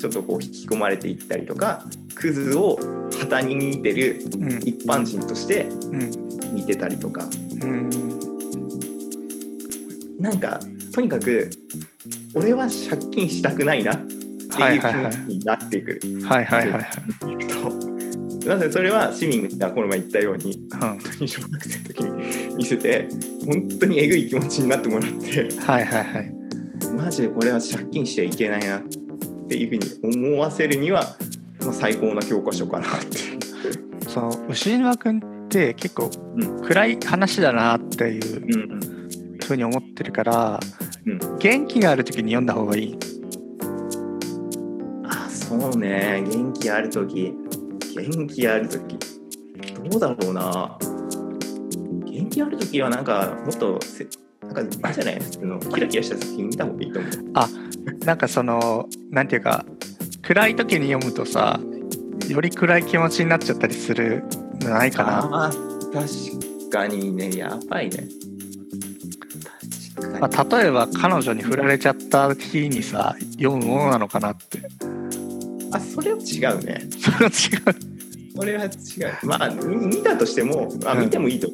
[0.00, 1.84] ちょっとこう引き込まれていったりとか
[2.14, 2.78] クズを
[3.18, 4.48] 旗に見てるうん。
[4.64, 6.10] 一般人としてうん。
[6.54, 7.28] 見てたりとか。
[7.62, 7.90] うん。
[10.18, 10.60] なんか
[10.94, 11.50] とにかく
[12.34, 13.94] 俺は借金したくないな。
[13.94, 14.19] って
[14.58, 15.16] いう気はいはいはい。
[15.16, 16.00] 持ちになってくる。
[16.24, 16.88] はいはいはいはい。
[18.40, 20.78] となのでそれは市民がこの前言ったようにうん。
[20.78, 23.08] 本当に小学生の時に見せて
[23.44, 25.48] 本当にえぐい気持ちになってもらって。
[25.60, 26.32] はいはいはい。
[26.96, 28.82] マジでこれは借金しちゃいけないなっ
[29.48, 31.16] ていうふうに思わせるには、
[31.60, 33.18] まあ、最高な教科書かなって。
[34.08, 36.62] その牛島くんって結構うん。
[36.62, 38.80] 暗い話だなっていううん
[39.44, 40.60] ふうに思ってるから、
[41.06, 41.38] うん。
[41.38, 42.96] 元気がある時に読んだ方がいい。
[42.96, 43.19] あ
[45.50, 46.22] そうね。
[46.24, 47.34] 元気ある時。
[47.96, 48.96] 元気ある時。
[49.90, 50.78] どうだろうな。
[52.06, 54.06] 元気ある時はなんかもっとせ
[54.42, 55.18] なんかあれじゃない？
[55.18, 57.12] 普通のキラキラした作品見た方がいいと思う。
[58.04, 59.64] なんかそのなんていうか
[60.22, 61.58] 暗い時に読むとさ
[62.28, 64.22] より暗い気持ちになっちゃったりする
[64.60, 67.36] のないかな、あー確かにね。
[67.36, 68.06] やばいね。
[70.20, 74.60] まあ、例えば彼女に振られちゃった日にさ読むものなのかなって
[75.72, 76.88] あそれは違うね。
[76.98, 77.30] それは違う。
[78.36, 79.26] それは違う。
[79.26, 81.00] まあみ見たとしてもあうん。
[81.04, 81.48] 見てもいいと、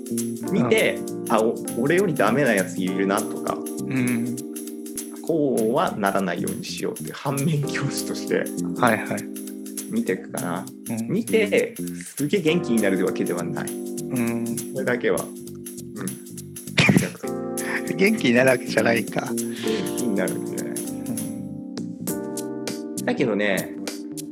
[0.53, 0.99] 見て、
[1.29, 3.57] あお俺よりダメなやついるなとか。
[3.87, 4.37] うん。
[5.27, 8.45] こうはならないようにしようって反面教師として。
[8.81, 9.23] はいはい、
[9.91, 10.65] 見ていくかな。
[10.91, 11.09] うん。
[11.09, 11.75] 見て
[12.17, 13.69] すげえ元気になるわけではない。
[13.73, 15.19] うん、それだけは。
[15.25, 15.25] う
[16.03, 16.07] ん。
[17.97, 19.37] 元気になるわけじゃないか、元
[19.97, 20.75] 気になるんじゃない？
[22.99, 23.05] うん。
[23.07, 23.75] だけどね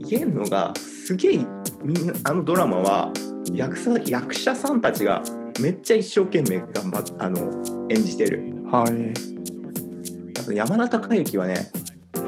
[0.09, 1.39] 言えんのがすげえ
[1.83, 3.13] みんなあのドラマは
[3.53, 5.23] 役者役者さんたちが
[5.61, 8.55] めっちゃ一生懸命頑張っあの演じてる。
[8.71, 10.41] はい。
[10.41, 11.71] あと山田孝之はね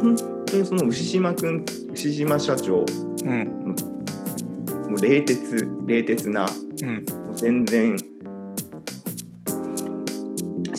[0.01, 2.85] 本当にその牛島くん牛島社長
[3.25, 3.77] うん。
[4.89, 6.47] もう冷徹冷徹な
[6.83, 7.05] うん。
[7.35, 7.97] 全然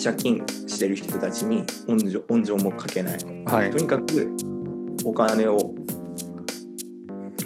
[0.02, 3.18] 借金してる人たちに温情温情もかけない。
[3.46, 3.72] はい。
[3.72, 4.32] とにかく
[5.04, 5.76] お金を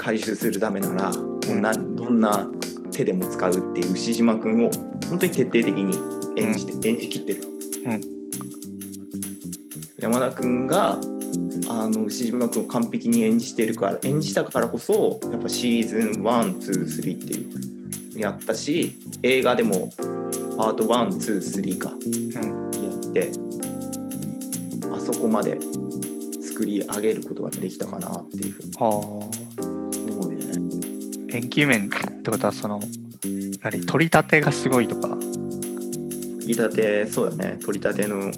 [0.01, 2.49] 回収するためならもうなどんな
[2.91, 4.71] 手でも使うっていう牛島くんを
[5.07, 5.95] 本当に徹底的に
[6.41, 7.43] 演じて、演じきってる、
[7.85, 8.01] うん。
[9.99, 10.97] 山田くんが
[11.69, 19.91] あの牛島くんを完璧に演じてるから演じたからこそやっぱシーズン123っていうやったし映画でも
[20.57, 22.31] パート123かうん。
[22.33, 23.31] やって
[24.91, 25.59] あそこまで
[26.41, 28.71] 作り上げることができたかなっていうふうに。
[28.79, 29.40] は思うね。
[31.33, 31.89] あ演技面っ
[32.21, 32.79] てことはその
[33.61, 35.09] 何取り立てがすごいとか。
[35.09, 37.57] 取り立てそうだね。
[37.63, 38.31] 取り立ての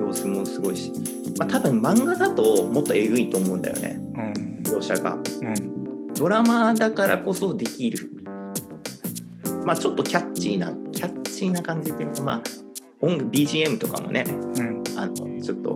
[0.00, 0.90] 様子もすごいし、
[1.38, 3.96] まあ、多分漫画だともっとえぐいと思うんだよね。
[3.98, 4.62] うん。
[4.64, 5.14] 描写が。
[5.14, 6.14] うん。
[6.14, 8.10] ドラマだからこそできる。
[9.64, 12.42] まあちょっとキャッチーなキャッチーな感じっていうかまあ
[13.00, 14.82] 音楽 BGM とかもねうん。
[14.96, 15.74] あのちょっと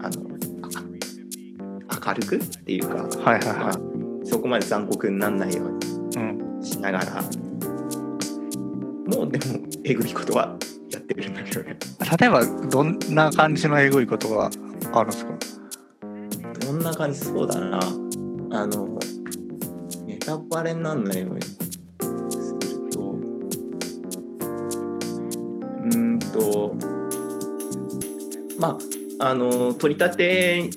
[0.00, 0.22] あの
[1.90, 3.89] あ明るくっていうか、はいはいまあは、
[4.30, 5.80] そこまで残酷にならないように
[6.64, 7.20] しながら。
[9.06, 9.44] もうでも
[9.82, 10.56] えぐいことは
[10.88, 11.76] やってるんだけどね。
[12.20, 14.48] 例えばどんな感じのエグいことが
[14.92, 15.32] あるんですか？
[16.64, 17.18] どんな感じ？
[17.18, 17.80] そうだな。
[18.52, 19.00] あの
[20.06, 21.66] ネタタバレにならないようにする
[22.92, 23.00] と。
[23.00, 26.76] うーんと
[28.60, 28.78] ま
[29.18, 30.70] ああの取り立て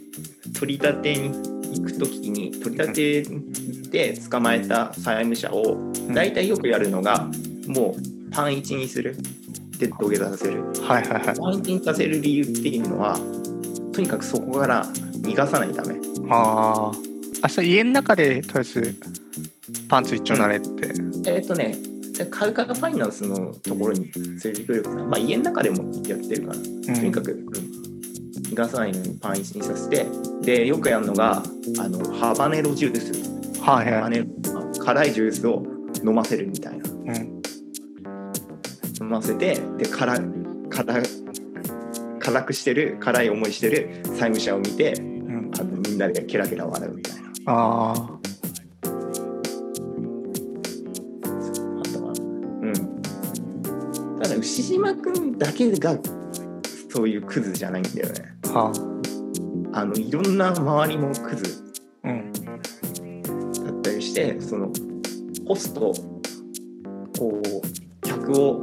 [0.58, 2.94] 取り立てに行く時に取り立
[3.92, 7.28] てで捕まえた債務者を大体よくやるのが
[7.68, 9.16] もうパン1にする。
[9.78, 10.64] で土下座させる。
[10.82, 11.24] はいはいはい。
[11.24, 13.18] パン1にさせる理由っていうのは
[13.94, 14.86] とにかくそこから
[15.22, 15.96] 逃がさないため。
[16.30, 16.92] ああ。
[17.42, 18.96] あ、それ家の中でとりあえず
[19.90, 20.94] パンツ一丁なれって。
[21.26, 21.76] えっ、とね
[22.30, 26.60] カルカファイナンスのところに連れてくるかなまあ家の中でもやってるから。
[26.60, 26.84] うん。
[26.84, 27.73] とにかく、うん
[28.54, 30.06] 逃がさないようにパン1にさせて
[30.42, 31.44] でよくやるのが
[31.80, 33.94] あのハバネロジュースはいはい。
[33.96, 34.26] ハバネロ
[34.86, 35.64] 辛いジュースを
[36.06, 37.42] 飲ませるみたいなうん。
[39.02, 40.20] 飲ませてで辛
[40.70, 41.04] 辛
[42.20, 45.52] 辛くしてる辛い思いしてる債務者を見てうん。
[45.58, 48.20] あのみんなでケラケラ笑うみたいなああ。
[52.62, 53.02] うん
[54.22, 55.98] ただ牛島くんだけが
[56.90, 58.72] そういうクズじゃないんだよねは
[59.74, 61.64] あのいろんな周りもクズ
[62.04, 62.10] あ。
[62.10, 62.32] うん。
[62.32, 64.72] だったりしてその
[65.48, 65.94] ホスト
[67.18, 68.62] こう客を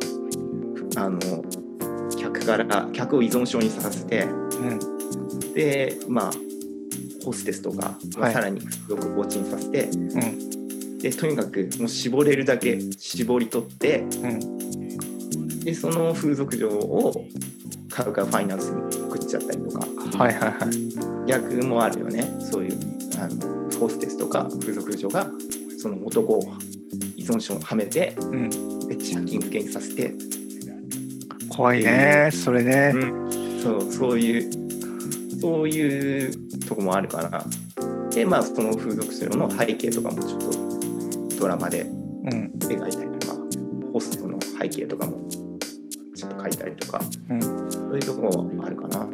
[0.97, 1.19] あの
[2.17, 4.79] 客から客を依存症にさせてうん。
[5.55, 6.31] でまあ
[7.25, 10.99] ホステスとか、まあはいさらによく放置にさせてうん。
[10.99, 15.61] でとにかくもう絞れるだけ絞り取ってうん。
[15.65, 17.27] でその風俗嬢を
[18.05, 19.87] カウカファイナンスに送っちゃったりとか
[20.19, 21.27] はいはいはい。
[21.27, 22.79] 逆もあるよねそういう
[23.19, 25.27] あのホステスとか風俗嬢が
[25.79, 26.43] その男を
[27.17, 28.51] 依存症をはめてうん。
[28.89, 30.13] で借金受けにさせて、
[31.49, 32.29] 怖いね。
[32.33, 32.93] それね。
[33.63, 34.51] そうそういう
[35.41, 37.45] そういうとこもあるから
[38.11, 41.85] でまあその風俗嬢の背景とかもちょっとドラマでう
[42.35, 42.53] ん。
[42.59, 43.35] 描いたりとか
[43.93, 45.19] ホストの背景とかも
[46.43, 47.43] 書いたりとかうん。
[47.71, 49.07] そういうところもあるかな。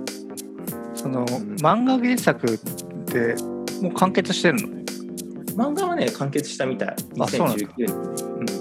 [0.94, 2.58] その漫画原作っ
[3.04, 3.34] て
[3.82, 4.76] もう完結してるの？
[5.54, 6.96] 漫画はね完結したみたい。
[7.20, 7.66] あそうなんだ。
[7.66, 8.56] 2019年。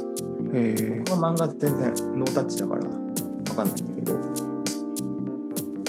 [0.46, 0.56] うん。
[0.56, 1.04] へえ。
[1.06, 4.14] 僕は漫画全然ノータッチだから分かんないんだけど。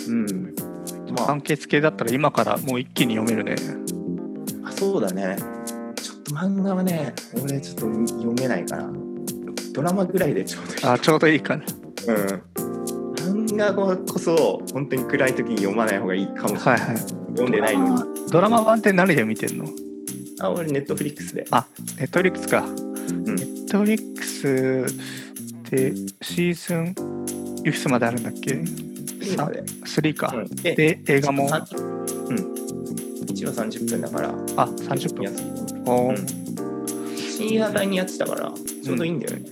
[0.08, 0.54] うん。
[1.14, 1.26] まあ。
[1.26, 3.56] 完結系だったら今からもう一気に読めるね。
[4.64, 5.36] あそうだね。
[5.96, 7.82] ちょっと漫画はね俺ちょっと
[8.14, 8.88] 読めないから
[9.72, 10.84] ドラマぐらいでちょうどいい。
[10.84, 11.64] あちょうどいいかな。
[12.08, 12.42] うん
[13.56, 16.98] 漫画こそ本当に暗い時に読まない方がいいかもしれない、はいはい。
[16.98, 18.30] 読んでないのに。
[18.30, 19.64] ドラマ版って何で見てんの？
[20.40, 21.46] あ俺ネットフリックスで。
[21.50, 21.66] あ
[21.98, 22.64] ネットフリックスか。
[22.64, 22.66] う
[23.12, 23.24] ん。
[23.24, 24.86] ネットフリックス
[25.66, 26.94] ってシーズン
[27.66, 28.62] いくつまであるんだっけ？
[29.32, 31.48] 今で、3か、うん、でで映画も？
[31.52, 31.82] あ30
[32.28, 32.36] うん。
[33.26, 34.32] 1話30分だから。
[34.32, 35.24] 30分。
[35.24, 35.44] 安い
[35.86, 36.18] おー。
[36.18, 37.16] うん。
[37.16, 38.52] 深夜帯にやってたから
[38.84, 39.46] ちょうどいいんだよね。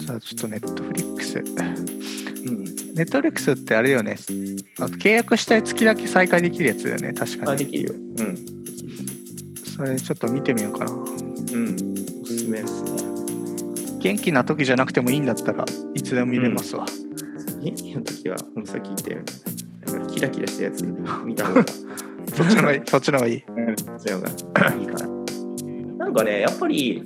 [0.00, 1.38] じゃあちょっとネットフリックス。
[1.38, 1.46] うん、
[2.94, 8.36] ネットフリックスってあれよね契約したい月だけ再開できるやつだよね確かにあできるようん。
[9.76, 11.04] それちょっと見てみようかなうん。
[12.22, 12.90] おすすめですね
[13.98, 15.26] 元気な時じゃなくてもいいん。
[15.26, 16.86] だったらいつでも見れますわ、
[17.60, 20.06] 元気の時はこのさっき言ったようになん。
[20.06, 20.84] かキラキラしたやつ
[21.24, 21.64] 見た方が
[22.34, 23.52] そっちの方がいいそっちの方がいいそ
[23.92, 25.08] っちの方がいいかな
[26.04, 26.14] なん。
[26.14, 27.02] かねやっぱり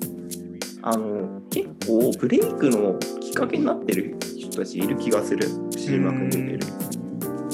[0.82, 4.16] あの結構ブレイクのきっかけになってる
[4.50, 5.46] 人たちいる気がする。
[5.70, 6.60] シーマ君出てる。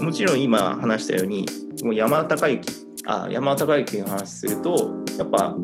[0.02, 1.46] もちろん今話したように
[1.82, 5.54] もう山田孝之あ山田孝之の話するとやっぱ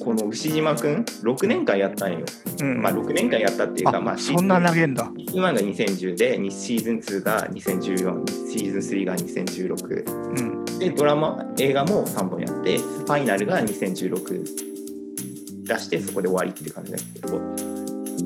[0.00, 2.20] この牛島君6年間やったんよ、
[2.60, 2.80] うん。
[2.80, 5.10] まあ6年間やったっていうかあまあそんな投げんだ。
[5.16, 10.64] シーズン1が2010でにシーズン2が2014シーズン3が2016うん。
[10.78, 17.40] でドラマ映画も3本やってファイナルが2016出してそこで終わりって感じだけど。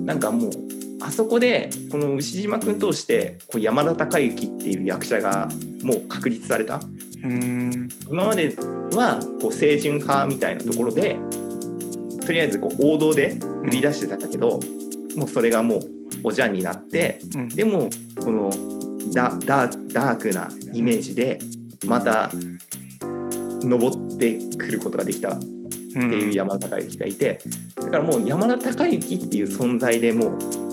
[0.05, 0.51] なんかもう
[1.01, 5.49] あそこでこの牛島君通してこう山田孝之っていう役者が
[5.83, 6.77] もう確立された。
[6.77, 7.89] うーん。
[8.09, 8.55] 今まで
[8.93, 11.17] はこう清純派みたいなところで
[12.25, 14.61] とりあえずこう王道で売り出してたんだけど、
[15.17, 15.81] もうそれがもう
[16.25, 17.49] おじゃんになってうん。
[17.49, 17.89] でも
[18.23, 18.51] この
[19.13, 21.39] ダダダークなイメージで
[21.87, 22.31] また
[23.63, 27.41] 登ってくることができたっていう山田孝之がいて
[27.77, 30.70] だからもう山田孝之っていう存在でもう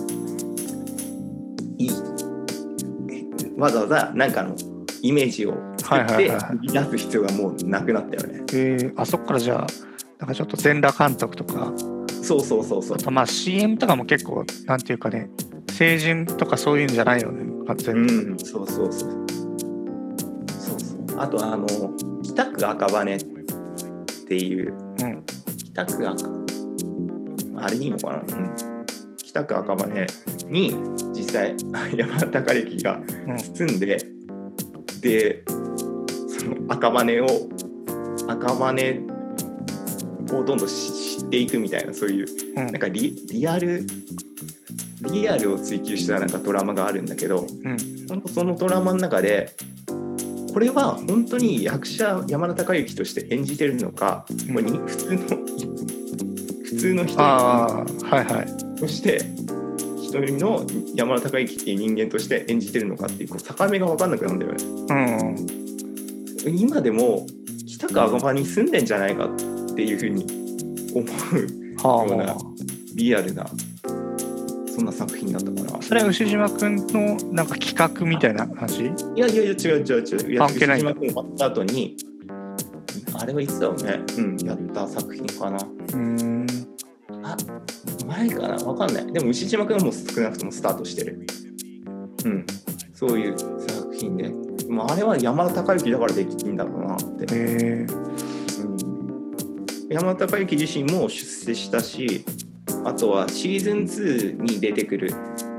[3.57, 4.55] わざわざなんかの
[5.01, 8.43] イメージを作はいって出す必要がもうなくなったよね。
[8.53, 9.67] えー、あそっからじゃあ
[10.19, 11.73] なんかちょっと全裸監督とか
[12.23, 12.99] そうそうそうそうあ。
[12.99, 15.29] とまあ CM とかも結構なんていうかね
[15.71, 19.11] 成人とかそういうんじゃないよね完う全に、ん、そうそうそう。
[20.47, 21.19] そうそう。
[21.19, 21.67] あとあの
[22.23, 23.19] 北区赤羽っ
[24.27, 25.23] ていううん
[25.73, 26.29] 北区赤
[27.59, 28.76] あれでいいのかな、うん、
[29.37, 30.07] 北区赤羽
[30.47, 30.73] に
[31.13, 31.55] 実際
[31.95, 33.01] 山田孝之が
[33.53, 33.97] 住んで、
[35.01, 37.27] でその赤羽を
[38.27, 38.99] 赤羽
[40.31, 42.65] をどんどん知っていくみたいなそういう、うん。
[42.67, 43.85] なんかリリアル
[45.11, 47.77] リアルを追求したなんかドラマがあるんだけどうん。
[48.09, 49.55] 本当そのドラマの中で
[50.53, 54.55] これは本当に役者山田孝之として演じてるのか、うん。
[54.55, 55.19] これに普通の
[56.63, 59.21] 普通の人はいはいとして
[59.97, 60.65] 一人の
[60.95, 64.63] 山田孝之っていう人間として演じてるのかっていうこう境目が分かんなくなるんだよね。
[66.45, 67.27] うん今でも
[67.67, 70.25] 北区赤羽に住んでんじゃないかっていうふうに
[70.93, 72.37] 思うようなは
[72.95, 73.45] リアルな
[74.73, 75.77] そんな作品だったから。
[75.77, 78.83] あそれは牛島くんのなんか企画みたいな話？
[78.83, 80.31] いやいやいや違う違う違う。
[80.31, 81.97] いや関係ない牛島君終わった後に
[83.19, 83.99] あれはいつだろうね。
[84.17, 85.57] うんやった作品かな。
[85.57, 86.47] うーん
[87.33, 87.37] あ
[88.05, 88.55] 前かな？
[88.55, 89.11] わかんない。
[89.11, 91.27] でも牛島君はもう少なくともスタートしてる。
[92.25, 92.45] うん。
[92.93, 94.29] そういう作品で
[94.65, 97.25] でもあれは山田孝之だからできるんだろうなって。
[97.33, 97.93] えー。
[98.61, 99.67] うん。
[99.89, 102.23] 山田孝之自身も出世したし
[102.85, 103.77] あとはシーズン
[104.37, 105.11] 2に出てくる。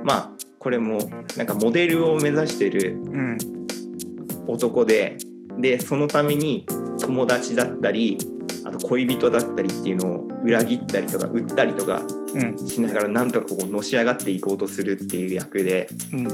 [0.04, 0.98] まあこれも
[1.36, 3.38] なんかモデルを目指してるうん。
[4.46, 5.16] 男で。
[5.60, 6.64] でそのために
[7.00, 8.16] 友達だったり
[8.68, 12.02] あと恋人だったりっていうのを裏切ったりとか売ったりとか
[12.34, 12.58] うん。
[12.68, 16.24] しながらなんとかこうのし上がっていこうとするっていう役でうん。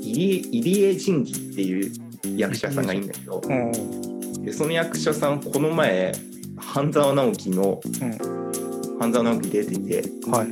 [0.00, 1.92] 入江入江仁義っていう
[2.36, 4.44] 役者さんがいいんだけどうん。
[4.44, 6.12] でその役者さんこの前
[6.56, 8.42] 半沢直樹のうん。
[9.00, 10.48] 半沢直樹出ててはい。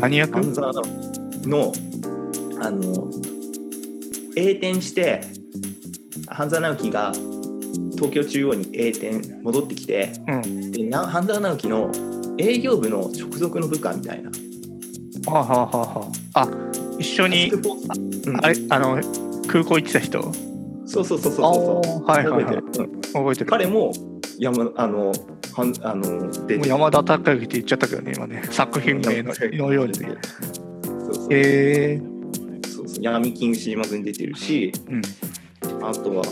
[0.00, 0.32] 何役？
[0.32, 1.72] 半沢直樹の
[2.60, 3.10] あの
[4.36, 5.20] 栄転して
[6.26, 7.12] 半沢直樹が
[8.02, 10.72] 東京中央に栄転戻ってきてうん。
[10.72, 11.92] でな半沢直樹の
[12.38, 14.30] 営業部の直属の部下みたいな。
[15.30, 16.40] はあはあはあはあ。
[16.42, 16.48] あ
[16.98, 17.52] 一緒に
[18.42, 19.00] あれあの
[19.46, 20.20] 空港行ってた人？
[20.84, 22.04] そうそうそうそうそう。
[22.04, 22.56] はいはいはい。
[22.56, 22.84] 覚えてる。
[22.84, 23.46] うん覚えてる。
[23.46, 23.92] 彼も
[24.38, 25.12] 山あの
[25.54, 28.42] はんあの出てもう山田孝之って言っちゃったけどね今ね。
[28.50, 30.16] 作品名ののようにね。
[30.82, 31.26] そうそう。
[31.30, 32.00] え
[32.66, 33.02] そうそう。
[33.04, 35.02] 闇金牛島君出てるし、うん。
[35.84, 36.24] あとは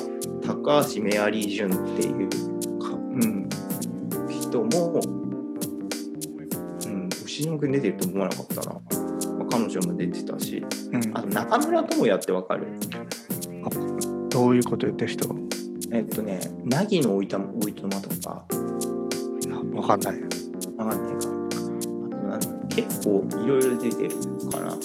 [0.50, 2.28] 高橋メアリージュンっていう
[2.80, 3.48] か、うん、
[4.28, 5.00] 人も、
[6.84, 8.80] うん、牛島君出てると思わなかったな、ま
[9.44, 10.56] あ、彼女も出てたし。
[10.56, 11.16] ーうん。
[11.16, 12.66] あと中村智也ってわかる？
[14.28, 15.32] どういうこと言ってる人？
[15.92, 18.44] えっとね凪のおいたおいとまとか。
[19.72, 20.14] わかんない。
[20.76, 21.28] わかんないか。
[21.28, 24.10] あとなん結構いろいろ出てる
[24.50, 24.76] かな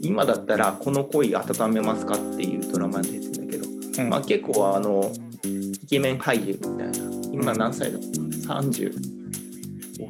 [0.00, 3.31] 今だったら「この恋温めますか?」っていうドラマに出て
[3.98, 4.08] うん。
[4.08, 5.12] まあ、結構あの
[5.44, 6.92] イケメン俳優みたいな
[7.32, 7.98] 今何歳だ？
[7.98, 8.08] ろう
[8.62, 8.92] 30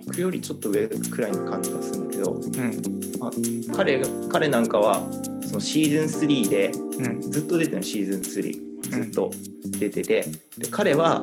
[0.06, 3.72] 僕よりちょっと上くらいの感じがするんだけどうん。
[3.74, 5.02] 彼が彼なんかは
[5.46, 7.20] そのシーズン3でうん。
[7.20, 9.30] ずっと出てるのシーズン3ずっと
[9.78, 10.26] 出てて。
[10.58, 11.22] で彼は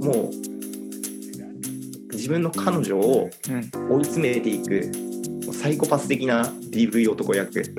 [0.00, 0.32] もう
[2.12, 3.70] 自分の彼女をうん。
[3.96, 4.90] 追い詰めていく
[5.44, 7.62] もうサイコパス的な DV 男役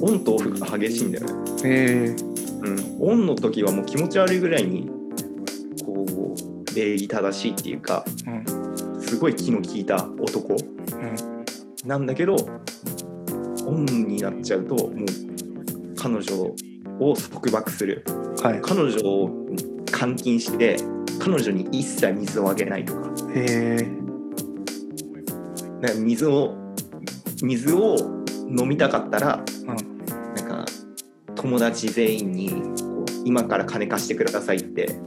[0.00, 1.32] オンとオフが激しいんだよね。
[1.64, 2.36] えー。
[2.62, 4.88] うん、オンの時はもう気持ち悪いぐらいに
[5.84, 10.54] こう礼儀正しいっていうかうんすごい気の利いた男。
[10.54, 11.36] うん
[11.86, 12.34] なんだけど
[13.64, 14.90] オンになっちゃうともう
[15.96, 16.54] 彼女
[16.98, 18.04] を束縛する。
[18.42, 18.60] はい。
[18.60, 19.30] 彼女を
[19.98, 20.76] 監禁して
[21.20, 23.10] 彼女に一切水をあげないとか。
[25.98, 26.54] 水を
[27.42, 27.96] 水を
[28.48, 29.85] 飲みたかったらーうん
[31.36, 34.98] 友達全員にこう今から金貸してくださいって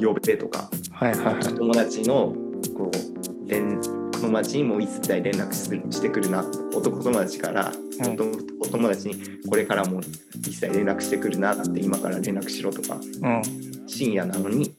[0.00, 1.42] 呼べとかはいはいはい。
[1.42, 2.34] 友達の
[2.76, 3.80] こう連
[4.12, 6.44] 友達にも一切連絡するしてくるな
[6.74, 8.12] 男友達から、うん。
[8.60, 9.16] お友達に
[9.48, 10.00] これからも
[10.36, 13.42] 一切連絡してくるなって今から連絡しろとかうん。
[13.88, 14.74] 深夜なのに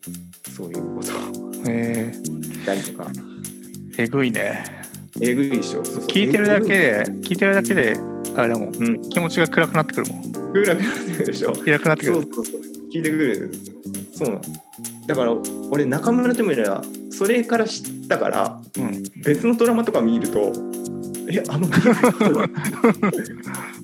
[0.56, 3.04] そういうことをえ言ったりとか。
[3.04, 4.83] ー、えぐいね
[5.22, 5.84] えぐいでしょ。
[5.84, 7.96] 聞いてるだけえで聞いてるだけで
[8.36, 9.02] あれだもんうん。
[9.10, 10.32] 気持ちが暗くなってくるもん。
[10.32, 11.54] ぐらぐらってくるでしょ。
[11.54, 12.14] 暗くなってくる。
[12.16, 12.62] そうそうそう。
[12.94, 13.52] 聞いてくる
[14.14, 14.42] そうなの。
[15.08, 15.34] だから
[15.70, 19.04] 俺中村智也はそれから知ったからうん。
[19.24, 20.54] 別のドラマとか見ると
[21.30, 21.68] えあの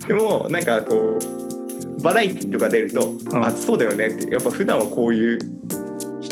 [0.08, 3.20] でもなんかこうバラエティとか出ると、ん。
[3.46, 5.40] あそうだよねってやっぱ普段はこういう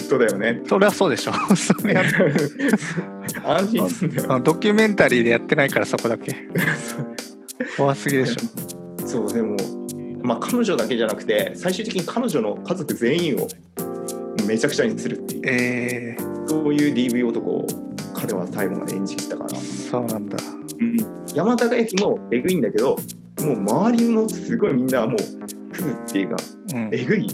[0.08, 0.62] 人だよね。
[0.68, 1.34] それはそうでしょ。
[1.56, 2.04] それや
[3.44, 6.36] 安心するんだよあドキュメンタリーでやってないからそこだけ。
[7.78, 9.08] 怖すぎでしょ。
[9.08, 9.56] そうでも
[10.24, 13.48] まあ彼女だけじゃなくて最終的に彼女の家族全員を
[14.48, 15.42] めちゃくちゃにするっていう。
[15.46, 17.68] えー、そういう DV 男を
[18.14, 20.38] 彼は最後まで演じきったから、そうなんだ。
[21.34, 22.98] 山田孝之もえぐいんだけど
[23.42, 25.18] もう周りもすごいみんなもう
[25.72, 26.38] クズっていうか
[26.74, 26.90] うん。
[26.92, 27.28] えぐい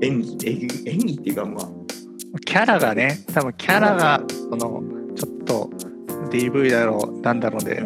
[0.00, 0.48] 演技
[0.86, 1.78] 演技っていうかまあ
[2.44, 4.82] キャラがね、多分キャラが、その、
[5.16, 5.70] ちょっと
[6.30, 7.82] DV だろう、なんだろうで、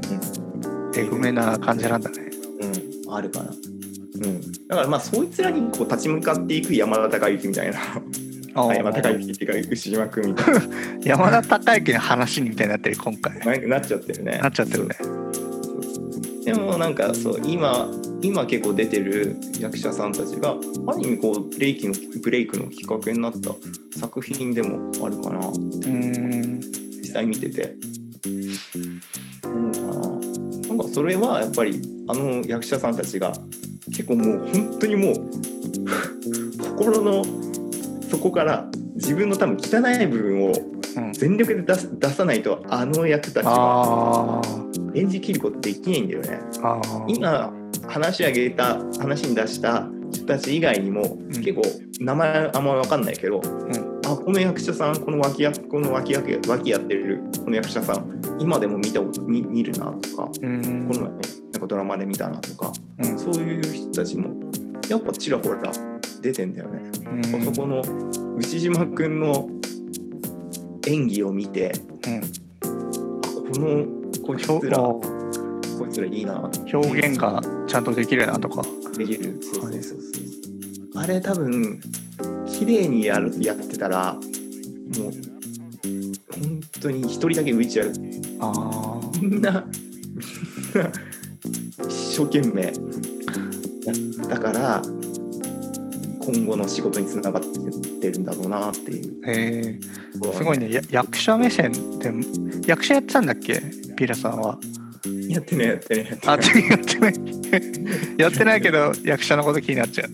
[0.96, 2.18] えぐめな感じなんだね。
[3.06, 3.50] うん、あるかな。
[3.50, 7.80] うん、だからまあそいつらにこう立ち向かっていく山田孝之みたいな
[8.54, 10.60] あ山田孝之っていうか牛島君みたいな
[11.02, 13.60] 山田孝之の話みたいになってる、今回。
[13.60, 14.38] ななっちゃってるね。
[14.38, 14.96] なっちゃってるね。
[16.45, 17.88] でもなんかそう今
[18.20, 23.51] 今結構出てる役者さんたちがある意味こうブレイキのブレイクのきっかけになった
[23.99, 26.61] 作品でもあるかなうーん。
[26.61, 27.74] 実際見てて。
[29.45, 33.32] うななんかそれはやっぱりあの役者さんたちが
[33.86, 35.14] 結構もう本当にもう
[36.59, 37.24] 心の
[38.09, 40.53] 底から自分の多分汚い部分を
[40.95, 44.43] うん、全力で出す出さないとあの役たちは
[44.95, 46.40] 演じきることできないんだよね。
[47.09, 47.53] 今
[47.88, 51.28] 話し上げた話に出した人たち以外にも、ん。
[51.30, 51.62] 結構
[52.01, 53.43] 名前あんま分かんないけど、ん。
[54.05, 60.88] あこの役者さんこの脇役この脇役脇やってるこの役者さん今でも見たこと見見るなとかうーん。
[60.88, 61.20] この前なん
[61.61, 63.18] かドラマで見たなとかうん。
[63.18, 64.30] そういう人たちも
[64.88, 65.72] やっぱちらほら
[66.20, 66.82] 出てんだよね。
[67.32, 67.45] うん。
[67.45, 67.82] そこの
[68.36, 69.49] 牛島くんの
[70.86, 71.72] 演技を見て
[72.07, 72.16] うん。
[72.18, 72.22] あ
[72.61, 74.79] このこいつら。
[74.79, 75.01] こ
[75.89, 76.51] いつらいいな。
[76.73, 78.62] 表現がちゃんとできるなとか。
[78.97, 79.39] できる。
[79.43, 80.01] そうそうそうそう。
[80.95, 81.81] あれ多分
[82.47, 84.23] 綺麗にやるやってたらもう
[86.31, 87.93] 本当に一人だけ浮いちゃう。
[88.41, 89.01] ああ。
[89.20, 89.64] みんな
[90.75, 90.91] みんな
[91.89, 92.73] 一生懸命。
[93.85, 94.81] やったから
[96.25, 97.43] 今後の仕事につながっ
[98.01, 99.20] てるんだろうなっていう。
[99.29, 99.81] へえ
[100.37, 100.70] すごいね。
[100.70, 102.12] や役者目線で、
[102.64, 103.61] 役者やってたんだっけ？
[104.03, 104.59] ピラさんは？
[105.28, 107.14] やってねやってねやってあ、ねやってない。
[108.18, 110.11] やってないけど、役者のこと気になっちゃう。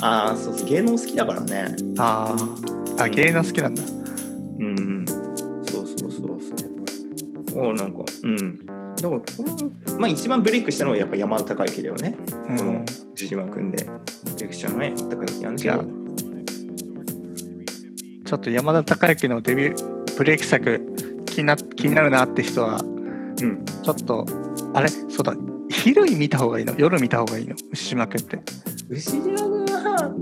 [0.00, 0.68] ああそうそう。
[0.68, 1.74] 芸能好きだからね。
[1.98, 2.36] あ
[2.96, 3.02] あ。
[3.02, 3.82] あ、芸能好きなんだ。
[3.82, 4.70] うんう
[5.02, 5.04] ん。
[5.06, 6.40] そうそうそう
[7.50, 7.68] そう。
[7.68, 8.64] おなんかうん。
[8.64, 12.16] だからこのまあ一番ブレイクしたのはやっぱ山田孝之だよね。
[12.48, 12.56] うん。
[12.56, 13.78] この牛島君で。
[14.38, 15.84] レクチャーのね全くなんですけど。
[18.24, 20.80] ちょっと山田孝之のデビュー、ブレイク作
[21.26, 22.80] 気にな気になるなって人は、
[23.42, 24.26] うんちょっと、
[24.74, 24.88] あれ？
[24.88, 25.34] そうだ、
[25.68, 26.74] 昼に見た方がいいの？
[26.76, 27.54] 夜見た方がいいの？
[27.72, 28.38] 牛島くんって。
[28.88, 30.14] 牛島君は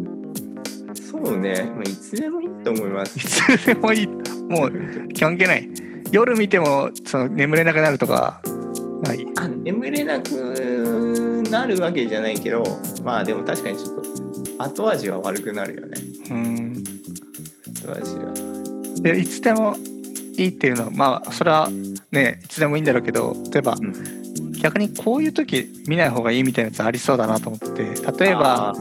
[0.95, 4.07] そうね、まあ、いつでもいいと思いますいつでもいい。
[4.07, 4.73] もう
[5.19, 5.69] 関係ない。
[6.11, 8.41] 夜見てもその眠れなくなるとか
[9.03, 9.27] ない。
[9.37, 12.63] あ眠れなくなるわけじゃないけど
[13.03, 14.03] まあでも確かにちょっ
[14.57, 15.99] と後味は悪くなるよね
[16.31, 16.85] うん。
[17.85, 18.33] 後味は
[19.03, 19.77] で、いつでも
[20.37, 21.69] いいっていうのは、まあ、それは
[22.11, 24.25] ね、いつでもいいんだろうけど、例えば、うん。
[24.61, 27.85] 逆にこういう時見ない方がいいみたいなやつありそうだなと思って
[28.25, 28.75] 例えばあ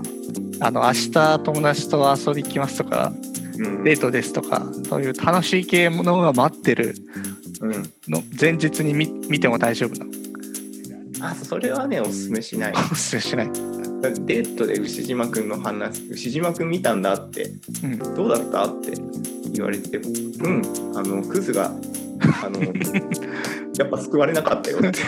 [0.61, 3.83] あの明日友達と遊び行きますとかーうん。
[3.83, 6.95] デートですとかそういう楽しい系ものが待ってる
[7.59, 7.71] うん。
[8.07, 10.05] の前日に見見ても大丈夫な。
[10.05, 10.11] の
[11.27, 12.73] あそれはねおすすめしない。
[12.73, 13.47] おすすめしない、
[14.11, 17.51] デートで牛島くんの話牛島くん見たんだって
[17.83, 18.93] うん、どうだったって
[19.51, 20.61] 言われてうん
[20.95, 21.71] あのクズが
[22.43, 22.61] あの
[23.77, 24.99] やっぱ救われなかったよって。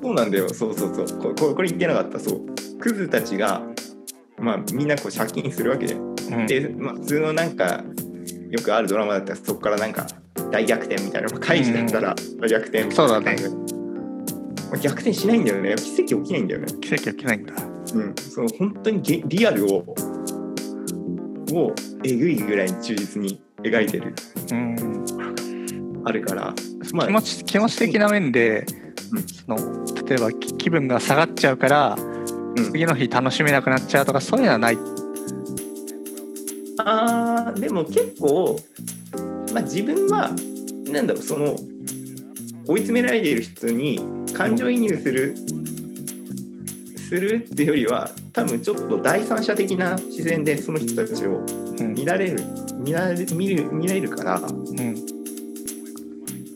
[0.00, 0.48] そうなんだよ。
[0.54, 1.18] そうそうそう。
[1.18, 2.20] こここれ言ってなかった。
[2.20, 2.78] そう。
[2.78, 3.62] クズたちが
[4.38, 6.46] まあみんなこう借金するわけでうん。
[6.46, 7.82] で、まあ、普通のなんか
[8.50, 10.06] よくあるドラマだったらそこからなんか
[10.52, 12.94] 大逆転みたいな開示だったら大逆転みたいな。
[12.94, 13.36] そうだね。
[13.48, 13.65] まあ
[14.76, 15.74] 逆転しないんだよね。
[15.76, 16.66] 奇跡起きないんだよね。
[16.80, 17.54] 奇跡起きないんだ。
[17.94, 19.94] うん、その本当にゲリアルを
[21.52, 21.72] を
[22.02, 24.14] えぐいぐらいに忠実に描いてる。
[24.52, 24.76] うん
[26.04, 26.54] あるから、
[26.92, 28.64] まあ気持ち気持ち的な面で、
[29.12, 29.22] うん。
[29.26, 31.96] その例えばき気分が下がっちゃうから
[32.56, 32.64] うん。
[32.70, 34.78] 次の日楽しめなくなっちゃうとかそういうのはない。
[36.78, 38.60] あーでも結構、
[39.52, 40.30] まあ、自分は
[40.92, 41.56] なんだろうその
[42.68, 44.00] 追い詰められている人に
[44.32, 45.34] 感情移入する
[47.08, 51.38] するっていうよりは多分ちょっと第三者的な視線でその人たちを
[51.78, 51.94] うん。
[51.94, 52.42] 見られる
[52.78, 55.16] 見られ見る見られるからうん。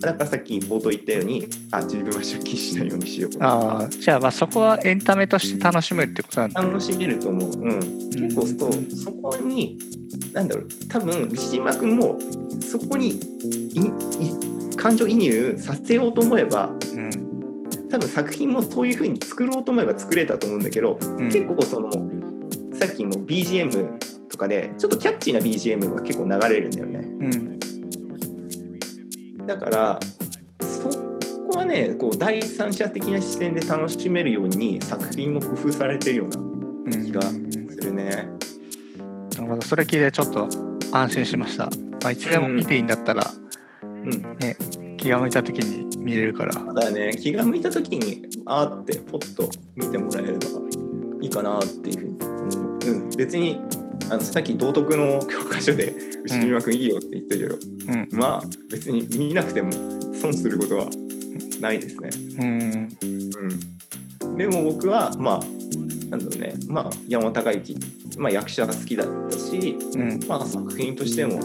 [0.00, 6.62] だからさっき冒頭言ったようにあ自分は借金しないようにしようああじゃあまあそこはエンタメとして楽しめるってことなんだ。
[6.62, 7.80] 楽しめると思う、うん、
[8.10, 9.78] 結構そうそこに
[10.32, 12.18] なんだろう多分牛島君も
[12.62, 13.20] そこにいい
[14.80, 17.10] 感情移入させようと思えばうん
[17.90, 21.90] 多分作品もそういう風に作ろうと思えば作れたと思うんだけど、うん結構その
[22.72, 27.58] さっきの BGM とかでちょっとキャッチーな BGM が結構流れるんだよねうん。
[29.46, 30.00] だから
[30.62, 30.88] そ
[31.50, 37.04] こはねこう第三者的な視点で楽しめるように作品も工夫されてるようなうん。
[37.04, 37.28] 気がす
[37.82, 38.28] るね
[39.36, 39.62] なるほど。
[39.62, 40.48] それ聞いてちょっと
[40.92, 41.64] 安心しました。
[41.66, 43.39] まあ、いつでも見ていいんだったら、うん
[44.10, 44.56] ね、
[44.96, 46.54] 気が向いた時に見れるから。
[46.54, 50.38] ただね気が向いた時にあーってポッと見てもらえれば
[51.20, 53.60] いいかなっていうふうに思う、うん、別に
[54.10, 55.94] あのさっき道徳の教科書で
[56.24, 57.56] 牛島君いいよって言ったけど、
[57.88, 58.08] うん。
[58.12, 59.70] まあ別に見なくても
[60.14, 60.86] 損することは
[61.60, 62.10] ないですね。
[62.38, 62.88] うん。
[64.22, 65.40] うん、でも僕はまあ
[66.10, 67.76] なんだろうねまあ山田孝之、
[68.18, 70.20] まあ、役者が好きだったし、うん。
[70.26, 71.38] まあ、作品としても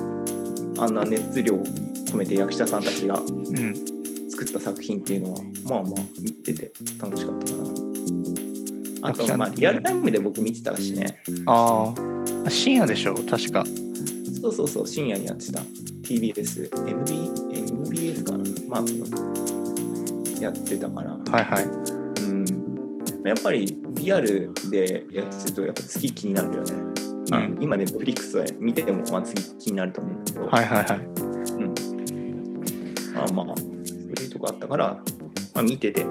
[0.79, 1.63] あんな熱量を
[2.05, 3.75] 込めて役者さんたちがうん。
[4.29, 5.39] 作った作品っていうのは
[5.69, 7.63] まあまあ見てて楽しかったかな。
[9.09, 11.93] あとまあリアルタイムで僕見てたしねあ
[12.45, 12.49] あ。
[12.49, 13.15] 深夜でしょ？
[13.15, 13.63] 確か。
[14.41, 15.59] そうそうそう深夜にやってた
[16.03, 18.83] TBS MB MBS かなまあ
[20.41, 21.63] やってたからはいはい。
[21.63, 22.45] うん
[23.25, 26.73] やっぱりリアルでやってるとやっぱ次気になるよね。
[27.31, 31.24] まあうん今ね、フリックスは見てても、まあ、次気になると思うんだけど、はいはいはい。
[33.15, 33.67] まあまあ、そう
[34.23, 34.99] いうとこあったから、
[35.53, 36.05] まあ、見てて、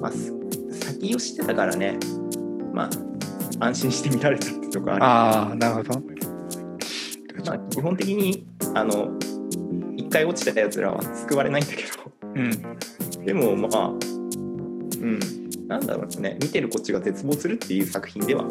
[0.00, 0.32] まあ、す
[0.80, 1.98] 先を知ってたからね、
[2.72, 2.90] ま
[3.60, 5.04] あ、安心して見られたってとこある。
[5.04, 6.00] ああ、なるほど。
[7.46, 9.10] まあ、基本的に、あの、
[9.96, 13.24] 一回落ちてたやつらは救われないんだけど、うん。
[13.24, 15.20] でもまあ、うん、
[15.66, 18.44] なんだろうね、見てるこっちが絶望するっていう作品では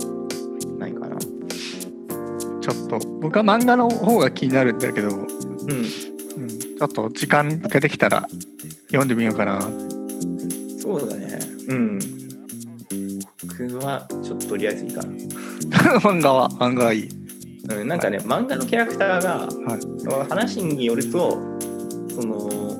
[0.78, 1.18] ないかな。
[1.18, 5.10] ちょっと、僕は漫画の方が気になるんだけど、
[6.80, 8.26] ちょっと時間ができたら
[8.88, 9.62] 読んでみようかな。
[10.82, 11.38] そうだね。
[11.68, 12.00] うん。
[13.60, 15.02] 僕はちょっととりあえずいいか
[16.00, 17.10] 漫画は、漫画はいい。
[17.66, 17.76] な。
[17.76, 20.30] うん、なんかね、漫画のキャラクターが、はい。
[20.30, 21.38] 話によると、
[22.16, 22.80] その、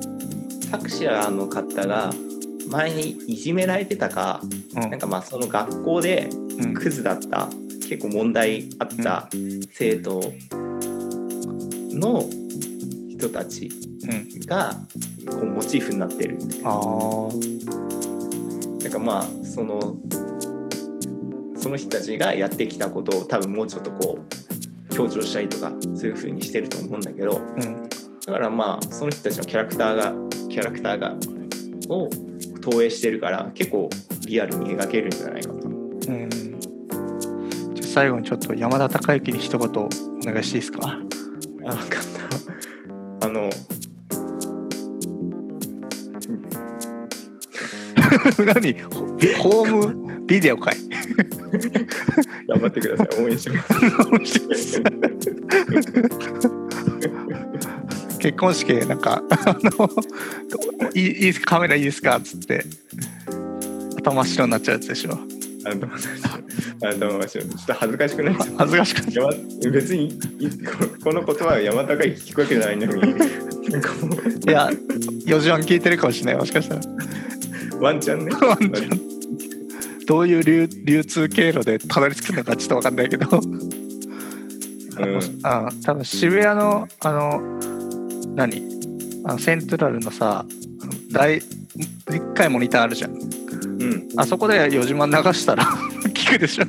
[0.70, 2.10] 作者の方が
[2.70, 4.40] 前にいじめられてたか、
[4.76, 7.48] うんなんかまあその学校でうんクズだった、
[7.86, 9.28] 結構問題あった
[9.72, 10.32] 生徒
[11.92, 12.24] の
[13.20, 13.70] 人たち
[14.04, 14.06] う
[14.38, 14.40] ん。
[14.46, 14.74] が
[15.30, 16.80] こうモチーフになってるああ。
[18.82, 19.96] なんかまあその
[21.56, 27.88] その人たちがやってきたことを多分もうちょっとこう強調したりとかそういう風にしてると思うんだけどうん。
[28.26, 30.14] だからまあその人たちのキャラクターが
[30.48, 31.14] キャラクターが
[31.88, 32.08] を
[32.60, 33.90] 投影してるから結構
[34.26, 35.60] リアルに描けるんじゃないかな。
[35.60, 36.30] うん。
[37.82, 39.88] 最後にちょっと山田孝之に一言お
[40.24, 40.80] 願いしていいですか？
[40.82, 42.00] あ分か
[48.38, 48.72] 何？
[49.38, 49.76] ホー
[50.18, 50.76] ムビデオかい。
[52.48, 54.82] 頑張ってください応援してます。
[58.18, 59.88] 結婚式でなんかあの
[60.94, 62.16] いいいカメラいいですか？
[62.18, 62.64] っつって。
[63.98, 65.12] 頭真っ白になっちゃうやつでしょ。
[65.12, 69.28] あのあのちょっと恥ずかしくない 恥ずかしかっ山
[69.70, 70.06] 別に
[70.38, 70.72] いこ
[71.04, 72.92] この言葉は山高い聞くわけじゃないのに。
[73.12, 74.70] いや
[75.26, 76.36] 4時半聞いてるかもしれない。
[76.36, 76.80] もしかしたら
[77.80, 78.32] ワンチャンね。
[78.40, 78.90] ワンちゃん。
[80.06, 85.20] どういう流流通経路でたどり着くのかちょっと分かんないけど、あのうん。
[85.42, 87.40] あ多分渋谷のあの
[88.34, 88.62] 何？
[89.24, 90.44] あのセントラルのさ
[91.12, 93.12] 大でっかいモニターあるじゃん。
[93.12, 94.08] うん。
[94.16, 95.64] あそこで4時間流したら
[96.12, 96.64] 聞くでしょ？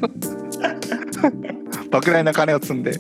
[1.92, 2.94] 莫大な金を積んで、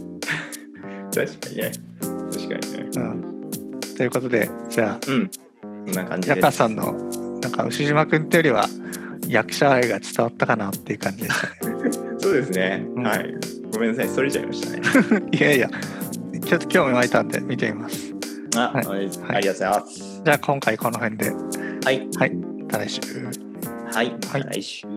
[1.13, 1.71] 確かにね。
[2.01, 2.89] 確かにね。
[2.95, 5.29] うん、ということでじゃうん。
[5.61, 6.93] こんな感じあで中さんの
[7.41, 8.67] なんか牛島君ってよりは
[9.27, 11.91] 役者愛が伝わったかなっていう感じでしたね。
[12.19, 13.03] そうですね、うん。
[13.03, 13.35] はい。
[13.73, 15.23] ごめんなさいそれちゃいましたね。
[15.31, 15.69] いやいや。
[16.45, 18.13] ちょっと興味湧いたんで見てみます。
[18.55, 18.85] あ、はい。
[18.87, 20.21] ありがとうございます。
[20.23, 21.31] じゃあ今回この辺で。
[21.31, 22.07] はい。
[22.17, 22.31] はい、
[22.67, 23.01] た来週。
[23.93, 24.43] はい、はい。
[24.43, 24.87] 来週